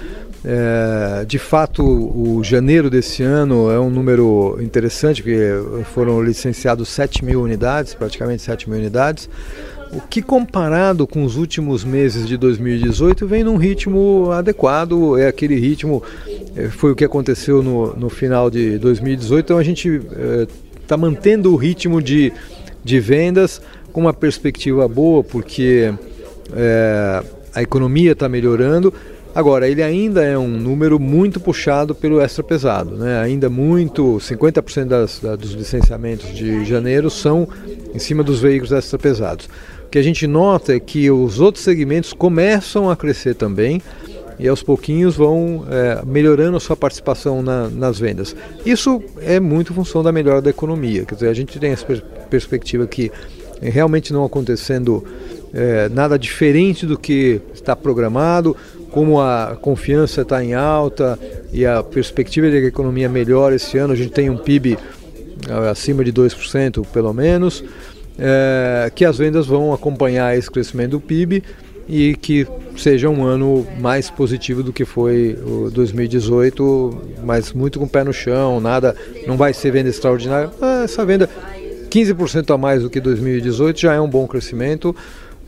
É, 0.45 1.25
de 1.27 1.39
fato, 1.39 1.83
o 1.85 2.43
janeiro 2.43 2.89
desse 2.89 3.23
ano 3.23 3.71
é 3.71 3.79
um 3.79 3.91
número 3.91 4.59
interessante, 4.61 5.23
porque 5.23 5.85
foram 5.93 6.23
licenciados 6.23 6.89
7 6.89 7.25
mil 7.25 7.43
unidades, 7.43 7.95
praticamente 7.95 8.43
7 8.43 8.71
mil 8.71 8.79
unidades. 8.79 9.29
O 9.93 10.01
que 10.01 10.23
comparado 10.23 11.05
com 11.05 11.25
os 11.25 11.37
últimos 11.37 11.83
meses 11.85 12.29
de 12.29 12.37
2018 12.37 13.27
vem 13.27 13.43
num 13.43 13.57
ritmo 13.57 14.31
adequado, 14.31 15.19
é 15.19 15.27
aquele 15.27 15.57
ritmo, 15.57 16.01
é, 16.55 16.69
foi 16.69 16.93
o 16.93 16.95
que 16.95 17.05
aconteceu 17.05 17.61
no, 17.61 17.97
no 17.97 18.09
final 18.09 18.49
de 18.49 18.79
2018, 18.79 19.45
então 19.45 19.59
a 19.59 19.65
gente 19.65 20.01
está 20.81 20.95
é, 20.95 20.99
mantendo 20.99 21.53
o 21.53 21.57
ritmo 21.57 22.01
de, 22.01 22.33
de 22.85 23.01
vendas 23.01 23.61
com 23.93 24.03
uma 24.03 24.15
perspectiva 24.15 24.87
boa, 24.87 25.25
porque 25.25 25.93
é, 26.53 27.23
a 27.53 27.61
economia 27.61 28.13
está 28.13 28.29
melhorando. 28.29 28.95
Agora, 29.35 29.69
ele 29.69 29.83
ainda 29.83 30.25
é 30.25 30.39
um 30.39 30.49
número 30.49 31.01
muito 31.01 31.41
puxado 31.41 31.97
pelo 31.97 32.21
extra 32.21 32.45
pesado, 32.45 32.97
né? 32.97 33.21
ainda 33.21 33.49
muito, 33.49 34.19
50% 34.19 34.85
das, 34.87 35.21
da, 35.21 35.35
dos 35.35 35.53
licenciamentos 35.53 36.33
de 36.35 36.65
janeiro 36.65 37.11
são 37.11 37.49
em 37.93 37.99
cima 37.99 38.23
dos 38.23 38.41
veículos 38.41 38.73
extra 38.73 38.99
pesados 38.99 39.49
que 39.91 39.99
a 39.99 40.03
gente 40.03 40.27
nota 40.27 40.75
é 40.75 40.81
que 40.81 41.11
os 41.11 41.41
outros 41.41 41.65
segmentos 41.65 42.13
começam 42.13 42.89
a 42.89 42.97
crescer 42.97 43.35
também 43.35 43.83
e 44.39 44.49
aos 44.49 44.63
pouquinhos 44.63 45.17
vão 45.17 45.67
é, 45.69 46.03
melhorando 46.07 46.57
a 46.57 46.61
sua 46.61 46.77
participação 46.77 47.43
na, 47.43 47.69
nas 47.69 47.99
vendas. 47.99 48.35
Isso 48.65 49.03
é 49.21 49.39
muito 49.39 49.75
função 49.75 50.03
da 50.03 50.11
melhora 50.11 50.41
da 50.41 50.49
economia. 50.49 51.05
Quer 51.05 51.15
dizer, 51.15 51.29
a 51.29 51.35
gente 51.35 51.59
tem 51.59 51.73
essa 51.73 51.85
perspectiva 52.31 52.87
que 52.87 53.11
realmente 53.61 54.13
não 54.13 54.25
acontecendo 54.25 55.05
é, 55.53 55.89
nada 55.91 56.19
diferente 56.19 56.87
do 56.87 56.99
que 56.99 57.41
está 57.53 57.77
programado, 57.77 58.57
como 58.91 59.21
a 59.21 59.59
confiança 59.61 60.23
está 60.23 60.43
em 60.43 60.55
alta 60.55 61.19
e 61.53 61.67
a 61.67 61.83
perspectiva 61.83 62.51
de 62.51 62.61
que 62.61 62.65
a 62.65 62.69
economia 62.69 63.09
melhore 63.09 63.57
esse 63.57 63.77
ano, 63.77 63.93
a 63.93 63.97
gente 63.97 64.13
tem 64.13 64.31
um 64.31 64.39
PIB 64.39 64.79
é, 65.49 65.69
acima 65.69 66.03
de 66.03 66.13
2% 66.13 66.87
pelo 66.87 67.13
menos 67.13 67.63
é, 68.21 68.93
que 68.95 69.05
as 69.05 69.17
vendas 69.17 69.47
vão 69.47 69.73
acompanhar 69.73 70.37
esse 70.37 70.51
crescimento 70.51 70.93
do 70.93 71.01
PIB 71.01 71.43
e 71.89 72.15
que 72.15 72.47
seja 72.77 73.09
um 73.09 73.25
ano 73.25 73.67
mais 73.81 74.11
positivo 74.11 74.63
do 74.63 74.73
que 74.73 74.85
foi 74.85 75.37
o 75.43 75.71
2018, 75.71 77.03
mas 77.25 77.53
muito 77.53 77.79
com 77.79 77.87
o 77.87 77.89
pé 77.89 78.05
no 78.05 78.13
chão, 78.13 78.61
nada, 78.61 78.95
não 79.27 79.37
vai 79.37 79.53
ser 79.53 79.73
venda 79.73 79.89
extraordinária. 79.89 80.51
Ah, 80.61 80.83
essa 80.85 81.05
venda 81.05 81.29
15% 81.89 82.55
a 82.55 82.59
mais 82.59 82.83
do 82.83 82.91
que 82.91 83.01
2018 83.01 83.81
já 83.81 83.95
é 83.95 84.01
um 84.01 84.09
bom 84.09 84.27
crescimento. 84.27 84.95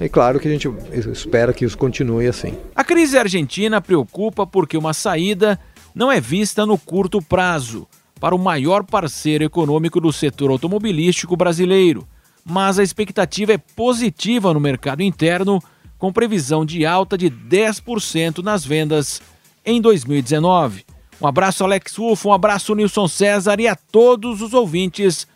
É 0.00 0.08
claro 0.08 0.40
que 0.40 0.48
a 0.48 0.50
gente 0.50 0.68
espera 1.12 1.52
que 1.52 1.64
isso 1.64 1.78
continue 1.78 2.26
assim. 2.26 2.54
A 2.74 2.82
crise 2.82 3.16
argentina 3.16 3.80
preocupa 3.80 4.44
porque 4.44 4.76
uma 4.76 4.92
saída 4.92 5.60
não 5.94 6.10
é 6.10 6.20
vista 6.20 6.66
no 6.66 6.76
curto 6.76 7.22
prazo 7.22 7.86
para 8.18 8.34
o 8.34 8.38
maior 8.38 8.82
parceiro 8.82 9.44
econômico 9.44 10.00
do 10.00 10.12
setor 10.12 10.50
automobilístico 10.50 11.36
brasileiro 11.36 12.06
mas 12.44 12.78
a 12.78 12.82
expectativa 12.82 13.52
é 13.52 13.58
positiva 13.58 14.52
no 14.52 14.60
mercado 14.60 15.02
interno, 15.02 15.62
com 15.98 16.12
previsão 16.12 16.64
de 16.64 16.84
alta 16.84 17.16
de 17.16 17.30
10% 17.30 18.38
nas 18.42 18.64
vendas 18.64 19.22
em 19.64 19.80
2019. 19.80 20.84
Um 21.20 21.26
abraço, 21.26 21.62
Alex 21.62 21.94
Rufo, 21.96 22.28
um 22.28 22.32
abraço, 22.32 22.74
Nilson 22.74 23.06
César 23.06 23.60
e 23.60 23.68
a 23.68 23.76
todos 23.76 24.42
os 24.42 24.52
ouvintes 24.52 25.26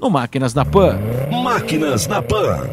no 0.00 0.10
Máquinas 0.10 0.52
na 0.52 0.64
Pan. 0.64 0.98
Máquinas 1.30 2.06
na 2.06 2.20
Pan. 2.20 2.68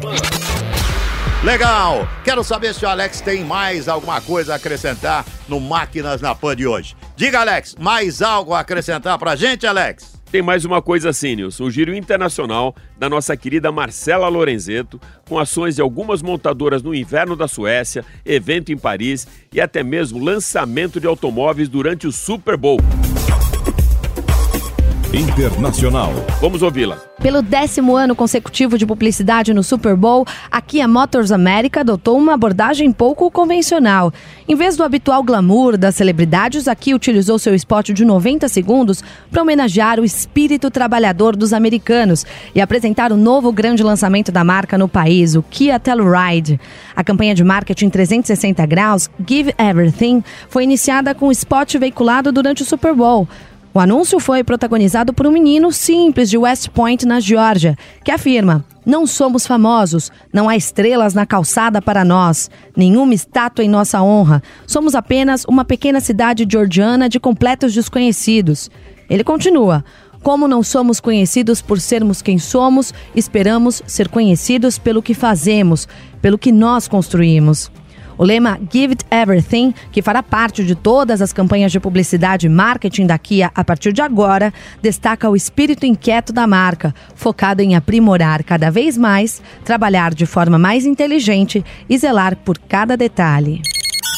Legal! 1.44 2.08
Quero 2.24 2.42
saber 2.42 2.74
se 2.74 2.84
o 2.84 2.88
Alex 2.88 3.20
tem 3.20 3.44
mais 3.44 3.86
alguma 3.86 4.20
coisa 4.20 4.54
a 4.54 4.56
acrescentar 4.56 5.24
no 5.46 5.60
Máquinas 5.60 6.20
na 6.20 6.34
Pan 6.34 6.56
de 6.56 6.66
hoje. 6.66 6.96
Diga, 7.16 7.40
Alex, 7.40 7.76
mais 7.78 8.22
algo 8.22 8.54
a 8.54 8.60
acrescentar 8.60 9.18
pra 9.18 9.36
gente, 9.36 9.66
Alex? 9.66 10.13
Tem 10.34 10.42
mais 10.42 10.64
uma 10.64 10.82
coisa 10.82 11.10
assim, 11.10 11.36
Nilson. 11.36 11.62
O 11.62 11.70
giro 11.70 11.94
internacional 11.94 12.74
da 12.98 13.08
nossa 13.08 13.36
querida 13.36 13.70
Marcela 13.70 14.26
Lorenzeto, 14.26 15.00
com 15.28 15.38
ações 15.38 15.76
de 15.76 15.80
algumas 15.80 16.22
montadoras 16.22 16.82
no 16.82 16.92
inverno 16.92 17.36
da 17.36 17.46
Suécia, 17.46 18.04
evento 18.26 18.72
em 18.72 18.76
Paris 18.76 19.28
e 19.52 19.60
até 19.60 19.84
mesmo 19.84 20.18
lançamento 20.18 20.98
de 20.98 21.06
automóveis 21.06 21.68
durante 21.68 22.08
o 22.08 22.10
Super 22.10 22.56
Bowl. 22.56 22.78
Internacional. 25.14 26.12
Vamos 26.40 26.60
ouvi-la. 26.60 26.96
Pelo 27.22 27.40
décimo 27.40 27.94
ano 27.94 28.16
consecutivo 28.16 28.76
de 28.76 28.84
publicidade 28.84 29.54
no 29.54 29.62
Super 29.62 29.94
Bowl, 29.94 30.26
a 30.50 30.60
Kia 30.60 30.88
Motors 30.88 31.30
América 31.30 31.80
adotou 31.80 32.18
uma 32.18 32.34
abordagem 32.34 32.90
pouco 32.92 33.30
convencional. 33.30 34.12
Em 34.48 34.56
vez 34.56 34.76
do 34.76 34.82
habitual 34.82 35.22
glamour 35.22 35.78
das 35.78 35.94
celebridades, 35.94 36.66
a 36.66 36.74
Kia 36.74 36.96
utilizou 36.96 37.38
seu 37.38 37.54
spot 37.54 37.90
de 37.90 38.04
90 38.04 38.48
segundos 38.48 39.04
para 39.30 39.42
homenagear 39.42 40.00
o 40.00 40.04
espírito 40.04 40.68
trabalhador 40.68 41.36
dos 41.36 41.52
americanos 41.52 42.26
e 42.52 42.60
apresentar 42.60 43.12
o 43.12 43.16
novo 43.16 43.52
grande 43.52 43.84
lançamento 43.84 44.32
da 44.32 44.42
marca 44.42 44.76
no 44.76 44.88
país, 44.88 45.36
o 45.36 45.42
Kia 45.42 45.78
Telluride. 45.78 46.60
A 46.96 47.04
campanha 47.04 47.36
de 47.36 47.44
marketing 47.44 47.88
360 47.88 48.66
graus, 48.66 49.08
Give 49.26 49.54
Everything, 49.56 50.24
foi 50.48 50.64
iniciada 50.64 51.14
com 51.14 51.28
o 51.28 51.32
spot 51.32 51.78
veiculado 51.78 52.32
durante 52.32 52.62
o 52.62 52.66
Super 52.66 52.92
Bowl. 52.92 53.28
O 53.76 53.80
anúncio 53.80 54.20
foi 54.20 54.44
protagonizado 54.44 55.12
por 55.12 55.26
um 55.26 55.32
menino 55.32 55.72
simples 55.72 56.30
de 56.30 56.38
West 56.38 56.68
Point, 56.68 57.04
na 57.04 57.18
Geórgia, 57.18 57.76
que 58.04 58.12
afirma: 58.12 58.64
Não 58.86 59.04
somos 59.04 59.48
famosos, 59.48 60.12
não 60.32 60.48
há 60.48 60.56
estrelas 60.56 61.12
na 61.12 61.26
calçada 61.26 61.82
para 61.82 62.04
nós, 62.04 62.48
nenhuma 62.76 63.14
estátua 63.14 63.64
em 63.64 63.68
nossa 63.68 64.00
honra. 64.00 64.40
Somos 64.64 64.94
apenas 64.94 65.44
uma 65.46 65.64
pequena 65.64 65.98
cidade 65.98 66.46
georgiana 66.48 67.08
de 67.08 67.18
completos 67.18 67.74
desconhecidos. 67.74 68.70
Ele 69.10 69.24
continua: 69.24 69.84
Como 70.22 70.46
não 70.46 70.62
somos 70.62 71.00
conhecidos 71.00 71.60
por 71.60 71.80
sermos 71.80 72.22
quem 72.22 72.38
somos, 72.38 72.94
esperamos 73.12 73.82
ser 73.88 74.08
conhecidos 74.08 74.78
pelo 74.78 75.02
que 75.02 75.14
fazemos, 75.14 75.88
pelo 76.22 76.38
que 76.38 76.52
nós 76.52 76.86
construímos. 76.86 77.72
O 78.16 78.24
lema 78.24 78.58
Give 78.70 78.92
It 78.92 79.04
Everything, 79.10 79.74
que 79.90 80.02
fará 80.02 80.22
parte 80.22 80.64
de 80.64 80.74
todas 80.74 81.20
as 81.20 81.32
campanhas 81.32 81.72
de 81.72 81.80
publicidade 81.80 82.46
e 82.46 82.50
marketing 82.50 83.06
da 83.06 83.18
Kia 83.18 83.50
a 83.54 83.64
partir 83.64 83.92
de 83.92 84.02
agora, 84.02 84.52
destaca 84.80 85.28
o 85.28 85.36
espírito 85.36 85.84
inquieto 85.84 86.32
da 86.32 86.46
marca, 86.46 86.94
focado 87.14 87.62
em 87.62 87.74
aprimorar 87.74 88.44
cada 88.44 88.70
vez 88.70 88.96
mais, 88.96 89.42
trabalhar 89.64 90.14
de 90.14 90.26
forma 90.26 90.58
mais 90.58 90.86
inteligente 90.86 91.64
e 91.88 91.98
zelar 91.98 92.36
por 92.36 92.58
cada 92.58 92.96
detalhe. 92.96 93.60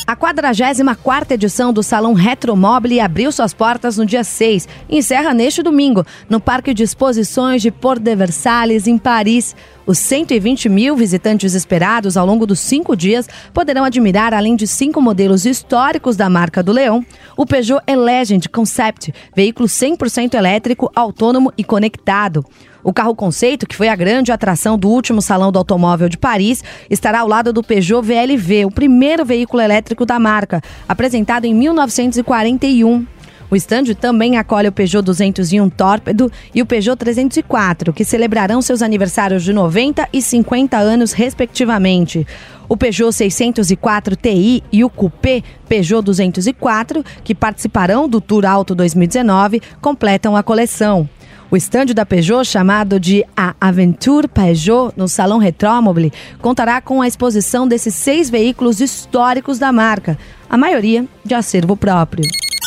A 0.06 0.14
44ª 0.14 1.32
edição 1.32 1.72
do 1.72 1.82
Salão 1.82 2.12
Retromobile 2.12 3.00
abriu 3.00 3.32
suas 3.32 3.52
portas 3.52 3.98
no 3.98 4.06
dia 4.06 4.22
6 4.22 4.68
e 4.88 4.98
encerra 4.98 5.34
neste 5.34 5.64
domingo, 5.64 6.06
no 6.28 6.38
Parque 6.38 6.72
de 6.72 6.84
Exposições 6.84 7.60
de 7.60 7.72
Port 7.72 8.00
de 8.00 8.14
Versalhes, 8.14 8.86
em 8.86 8.98
Paris. 8.98 9.56
Os 9.86 9.98
120 9.98 10.68
mil 10.68 10.96
visitantes 10.96 11.54
esperados 11.54 12.16
ao 12.16 12.26
longo 12.26 12.44
dos 12.44 12.58
cinco 12.58 12.96
dias 12.96 13.28
poderão 13.54 13.84
admirar, 13.84 14.34
além 14.34 14.56
de 14.56 14.66
cinco 14.66 15.00
modelos 15.00 15.46
históricos 15.46 16.16
da 16.16 16.28
marca 16.28 16.60
do 16.60 16.72
Leão, 16.72 17.06
o 17.36 17.46
Peugeot 17.46 17.80
E-Legend 17.86 18.48
Concept, 18.48 19.14
veículo 19.34 19.68
100% 19.68 20.34
elétrico, 20.34 20.90
autônomo 20.92 21.52
e 21.56 21.62
conectado. 21.62 22.44
O 22.82 22.92
carro 22.92 23.14
conceito, 23.14 23.66
que 23.66 23.76
foi 23.76 23.88
a 23.88 23.94
grande 23.94 24.32
atração 24.32 24.76
do 24.76 24.88
último 24.88 25.22
Salão 25.22 25.52
do 25.52 25.58
Automóvel 25.58 26.08
de 26.08 26.18
Paris, 26.18 26.64
estará 26.90 27.20
ao 27.20 27.28
lado 27.28 27.52
do 27.52 27.62
Peugeot 27.62 28.04
VLV, 28.04 28.64
o 28.64 28.70
primeiro 28.72 29.24
veículo 29.24 29.62
elétrico 29.62 30.04
da 30.04 30.18
marca, 30.18 30.60
apresentado 30.88 31.44
em 31.44 31.54
1941. 31.54 33.06
O 33.50 33.54
estande 33.54 33.94
também 33.94 34.36
acolhe 34.36 34.68
o 34.68 34.72
Peugeot 34.72 35.04
201 35.04 35.70
Torpedo 35.70 36.30
e 36.54 36.60
o 36.60 36.66
Peugeot 36.66 36.96
304, 36.96 37.92
que 37.92 38.04
celebrarão 38.04 38.60
seus 38.60 38.82
aniversários 38.82 39.44
de 39.44 39.52
90 39.52 40.08
e 40.12 40.20
50 40.20 40.76
anos, 40.76 41.12
respectivamente. 41.12 42.26
O 42.68 42.76
Peugeot 42.76 43.12
604 43.12 44.16
TI 44.16 44.64
e 44.72 44.82
o 44.82 44.90
Coupé 44.90 45.42
Peugeot 45.68 46.02
204, 46.02 47.04
que 47.22 47.34
participarão 47.34 48.08
do 48.08 48.20
Tour 48.20 48.44
Auto 48.44 48.74
2019, 48.74 49.62
completam 49.80 50.36
a 50.36 50.42
coleção. 50.42 51.08
O 51.48 51.56
estande 51.56 51.94
da 51.94 52.04
Peugeot, 52.04 52.44
chamado 52.44 52.98
de 52.98 53.24
A 53.36 53.54
Aventure 53.60 54.26
Peugeot, 54.26 54.92
no 54.96 55.06
Salão 55.06 55.38
Retromobile, 55.38 56.12
contará 56.42 56.80
com 56.80 57.00
a 57.00 57.06
exposição 57.06 57.68
desses 57.68 57.94
seis 57.94 58.28
veículos 58.28 58.80
históricos 58.80 59.56
da 59.56 59.70
marca, 59.70 60.18
a 60.50 60.56
maioria 60.56 61.06
de 61.24 61.34
acervo 61.34 61.76
próprio. 61.76 62.24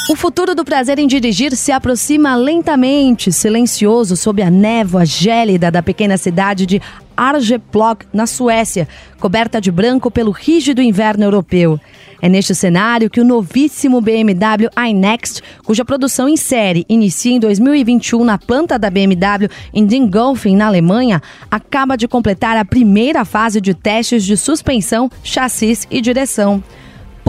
O 0.08 0.16
futuro 0.16 0.56
do 0.56 0.66
prazer 0.66 0.98
em 0.98 1.08
dirigir 1.08 1.56
se 1.56 1.72
aproxima 1.72 2.36
lentamente, 2.36 3.32
silencioso, 3.32 4.16
sob 4.16 4.42
a 4.42 4.50
névoa 4.50 5.06
gélida 5.06 5.70
da 5.70 5.84
pequena 5.84 6.18
cidade 6.18 6.66
de 6.66 6.82
Arjeplog, 7.16 8.06
na 8.14 8.26
Suécia, 8.26 8.88
coberta 9.20 9.60
de 9.60 9.70
branco 9.70 10.10
pelo 10.10 10.32
rígido 10.32 10.82
inverno 10.82 11.26
europeu. 11.26 11.80
É 12.22 12.28
neste 12.28 12.56
cenário 12.56 13.10
que 13.10 13.22
o 13.22 13.26
novíssimo 13.26 14.02
BMW 14.02 14.70
iNext, 14.90 15.42
cuja 15.64 15.86
produção 15.86 16.28
em 16.28 16.38
série 16.38 16.86
inicia 16.90 17.34
em 17.34 17.40
2021 17.40 18.24
na 18.24 18.38
planta 18.38 18.80
da 18.80 18.90
BMW 18.90 19.48
em 19.74 19.86
Dingolfing, 19.86 20.56
na 20.56 20.68
Alemanha, 20.68 21.22
acaba 21.52 21.96
de 21.96 22.08
completar 22.08 22.58
a 22.58 22.66
primeira 22.66 23.24
fase 23.26 23.62
de 23.62 23.74
testes 23.74 24.24
de 24.24 24.36
suspensão, 24.36 25.10
chassis 25.24 25.86
e 25.92 26.02
direção 26.02 26.64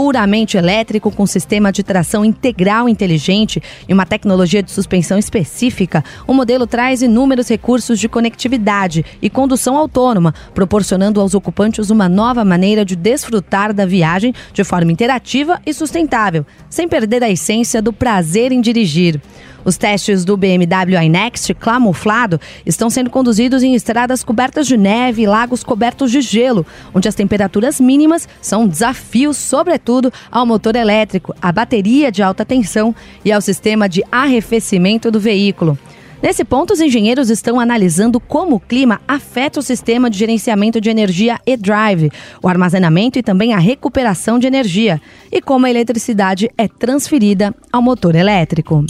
puramente 0.01 0.57
elétrico 0.57 1.11
com 1.11 1.27
sistema 1.27 1.71
de 1.71 1.83
tração 1.83 2.25
integral 2.25 2.89
inteligente 2.89 3.63
e 3.87 3.93
uma 3.93 4.07
tecnologia 4.07 4.63
de 4.63 4.71
suspensão 4.71 5.19
específica, 5.19 6.03
o 6.27 6.33
modelo 6.33 6.67
traz 6.67 7.03
inúmeros 7.03 7.51
recursos 7.51 8.01
de 8.01 8.09
conectividade 8.09 9.05
e 9.21 9.29
condução 9.29 9.77
autônoma, 9.77 10.35
proporcionando 10.55 11.21
aos 11.21 11.35
ocupantes 11.35 11.91
uma 11.91 12.09
nova 12.09 12.47
maneira 12.47 12.83
de 12.83 12.97
desfrutar 12.97 13.75
da 13.75 13.85
viagem 13.85 14.33
de 14.55 14.65
forma 14.65 14.91
interativa 14.91 15.61
e 15.67 15.75
sustentável, 15.75 16.47
sem 16.71 16.89
perder 16.89 17.23
a 17.23 17.29
essência 17.29 17.83
do 17.83 17.93
prazer 17.93 18.53
em 18.53 18.61
dirigir. 18.63 19.21
Os 19.65 19.77
testes 19.77 20.25
do 20.25 20.37
BMW 20.37 21.03
iNext 21.03 21.55
camuflado 21.55 22.41
estão 22.65 22.89
sendo 22.89 23.11
conduzidos 23.11 23.63
em 23.63 23.75
estradas 23.75 24.25
cobertas 24.25 24.67
de 24.67 24.77
neve 24.77 25.23
e 25.23 25.27
lagos 25.27 25.63
cobertos 25.63 26.11
de 26.11 26.21
gelo, 26.21 26.65
onde 26.95 27.09
as 27.09 27.15
temperaturas 27.15 27.81
mínimas 27.81 28.29
são 28.41 28.63
um 28.63 28.69
desafio, 28.69 29.35
sobretudo, 29.35 30.13
ao 30.31 30.47
motor 30.47 30.77
elétrico, 30.77 31.35
à 31.41 31.53
bateria 31.53 32.11
de 32.11 32.23
alta 32.23 32.45
tensão 32.45 32.95
e 33.25 33.31
ao 33.31 33.41
sistema 33.41 33.89
de 33.89 34.03
arrefecimento 34.11 35.11
do 35.11 35.21
veículo. 35.21 35.79
Nesse 36.23 36.45
ponto, 36.45 36.75
os 36.75 36.81
engenheiros 36.81 37.31
estão 37.31 37.59
analisando 37.59 38.21
como 38.21 38.57
o 38.57 38.61
clima 38.61 39.01
afeta 39.09 39.59
o 39.59 39.63
sistema 39.63 40.11
de 40.11 40.19
gerenciamento 40.19 40.79
de 40.79 40.91
energia 40.91 41.41
e-drive, 41.47 42.11
o 42.43 42.49
armazenamento 42.49 43.19
e 43.19 43.23
também 43.23 43.55
a 43.55 43.59
recuperação 43.59 44.39
de 44.39 44.47
energia, 44.47 45.01
e 45.33 45.41
como 45.41 45.65
a 45.65 45.71
eletricidade 45.71 46.51
é 46.59 46.69
transferida 46.69 47.55
ao 47.73 47.81
motor 47.81 48.15
elétrico. 48.15 48.85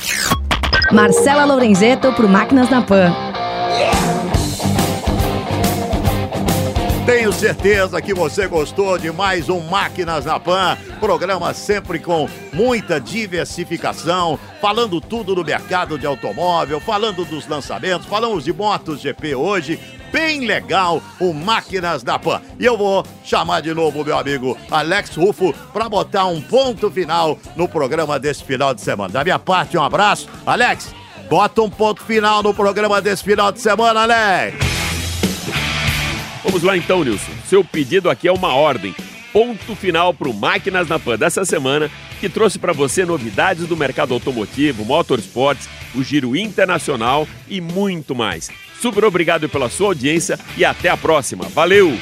Marcela 0.92 1.46
Lorenzeto 1.46 2.12
pro 2.14 2.28
Máquinas 2.28 2.72
na 2.72 2.82
Pan. 2.82 3.14
Tenho 7.06 7.32
certeza 7.32 8.02
que 8.02 8.16
você 8.16 8.48
gostou 8.48 8.98
de 8.98 9.12
mais 9.12 9.48
um 9.48 9.60
Máquinas 9.60 10.26
na 10.26 10.40
Pan, 10.40 10.76
programa 11.00 11.54
sempre 11.54 12.00
com 12.00 12.28
muita 12.52 13.00
diversificação, 13.00 14.40
falando 14.60 15.00
tudo 15.00 15.36
do 15.36 15.46
mercado 15.46 16.00
de 16.00 16.08
automóvel, 16.08 16.80
falando 16.80 17.24
dos 17.24 17.48
lançamentos, 17.48 18.08
falamos 18.08 18.44
de 18.44 18.52
motos 18.52 19.02
GP 19.02 19.36
hoje, 19.36 19.80
bem 20.12 20.48
legal 20.48 21.00
o 21.20 21.32
Máquinas 21.32 22.02
da 22.02 22.18
Pan. 22.18 22.42
E 22.60 22.66
eu 22.66 22.76
vou 22.76 23.06
chamar 23.24 23.62
de 23.62 23.72
novo 23.72 24.04
meu 24.04 24.18
amigo 24.18 24.58
Alex 24.72 25.16
Rufo 25.16 25.54
para 25.72 25.88
botar 25.88 26.26
um 26.26 26.42
ponto 26.42 26.90
final 26.90 27.38
no 27.56 27.70
programa 27.70 28.18
desse 28.18 28.44
final 28.44 28.74
de 28.74 28.82
semana. 28.82 29.14
Da 29.14 29.24
minha 29.24 29.38
parte, 29.38 29.78
um 29.78 29.84
abraço. 29.84 30.28
Alex, 30.44 30.92
bota 31.30 31.62
um 31.62 31.70
ponto 31.70 32.02
final 32.04 32.42
no 32.42 32.52
programa 32.52 33.00
desse 33.00 33.24
final 33.24 33.52
de 33.52 33.62
semana, 33.62 34.02
Alex. 34.02 34.75
Vamos 36.46 36.62
lá 36.62 36.78
então, 36.78 37.04
Nilson. 37.04 37.32
Seu 37.50 37.66
pedido 37.66 38.08
aqui 38.08 38.28
é 38.28 38.32
uma 38.32 38.54
ordem. 38.54 38.96
Ponto 39.34 39.76
final 39.76 40.14
para 40.14 40.30
o 40.30 40.34
Máquinas 40.34 40.88
na 40.88 41.00
Pan 41.00 41.18
dessa 41.18 41.44
semana, 41.44 41.90
que 42.20 42.30
trouxe 42.30 42.60
para 42.60 42.72
você 42.72 43.04
novidades 43.04 43.68
do 43.68 43.76
mercado 43.76 44.14
automotivo, 44.14 44.86
motorsports, 44.86 45.68
o 45.96 46.04
giro 46.04 46.36
internacional 46.36 47.28
e 47.50 47.60
muito 47.60 48.14
mais. 48.14 48.52
Super 48.80 49.04
obrigado 49.06 49.50
pela 49.50 49.70
sua 49.70 49.88
audiência 49.88 50.40
e 50.56 50.64
até 50.64 50.88
a 50.88 50.96
próxima. 50.96 51.46
Valeu! 51.46 51.98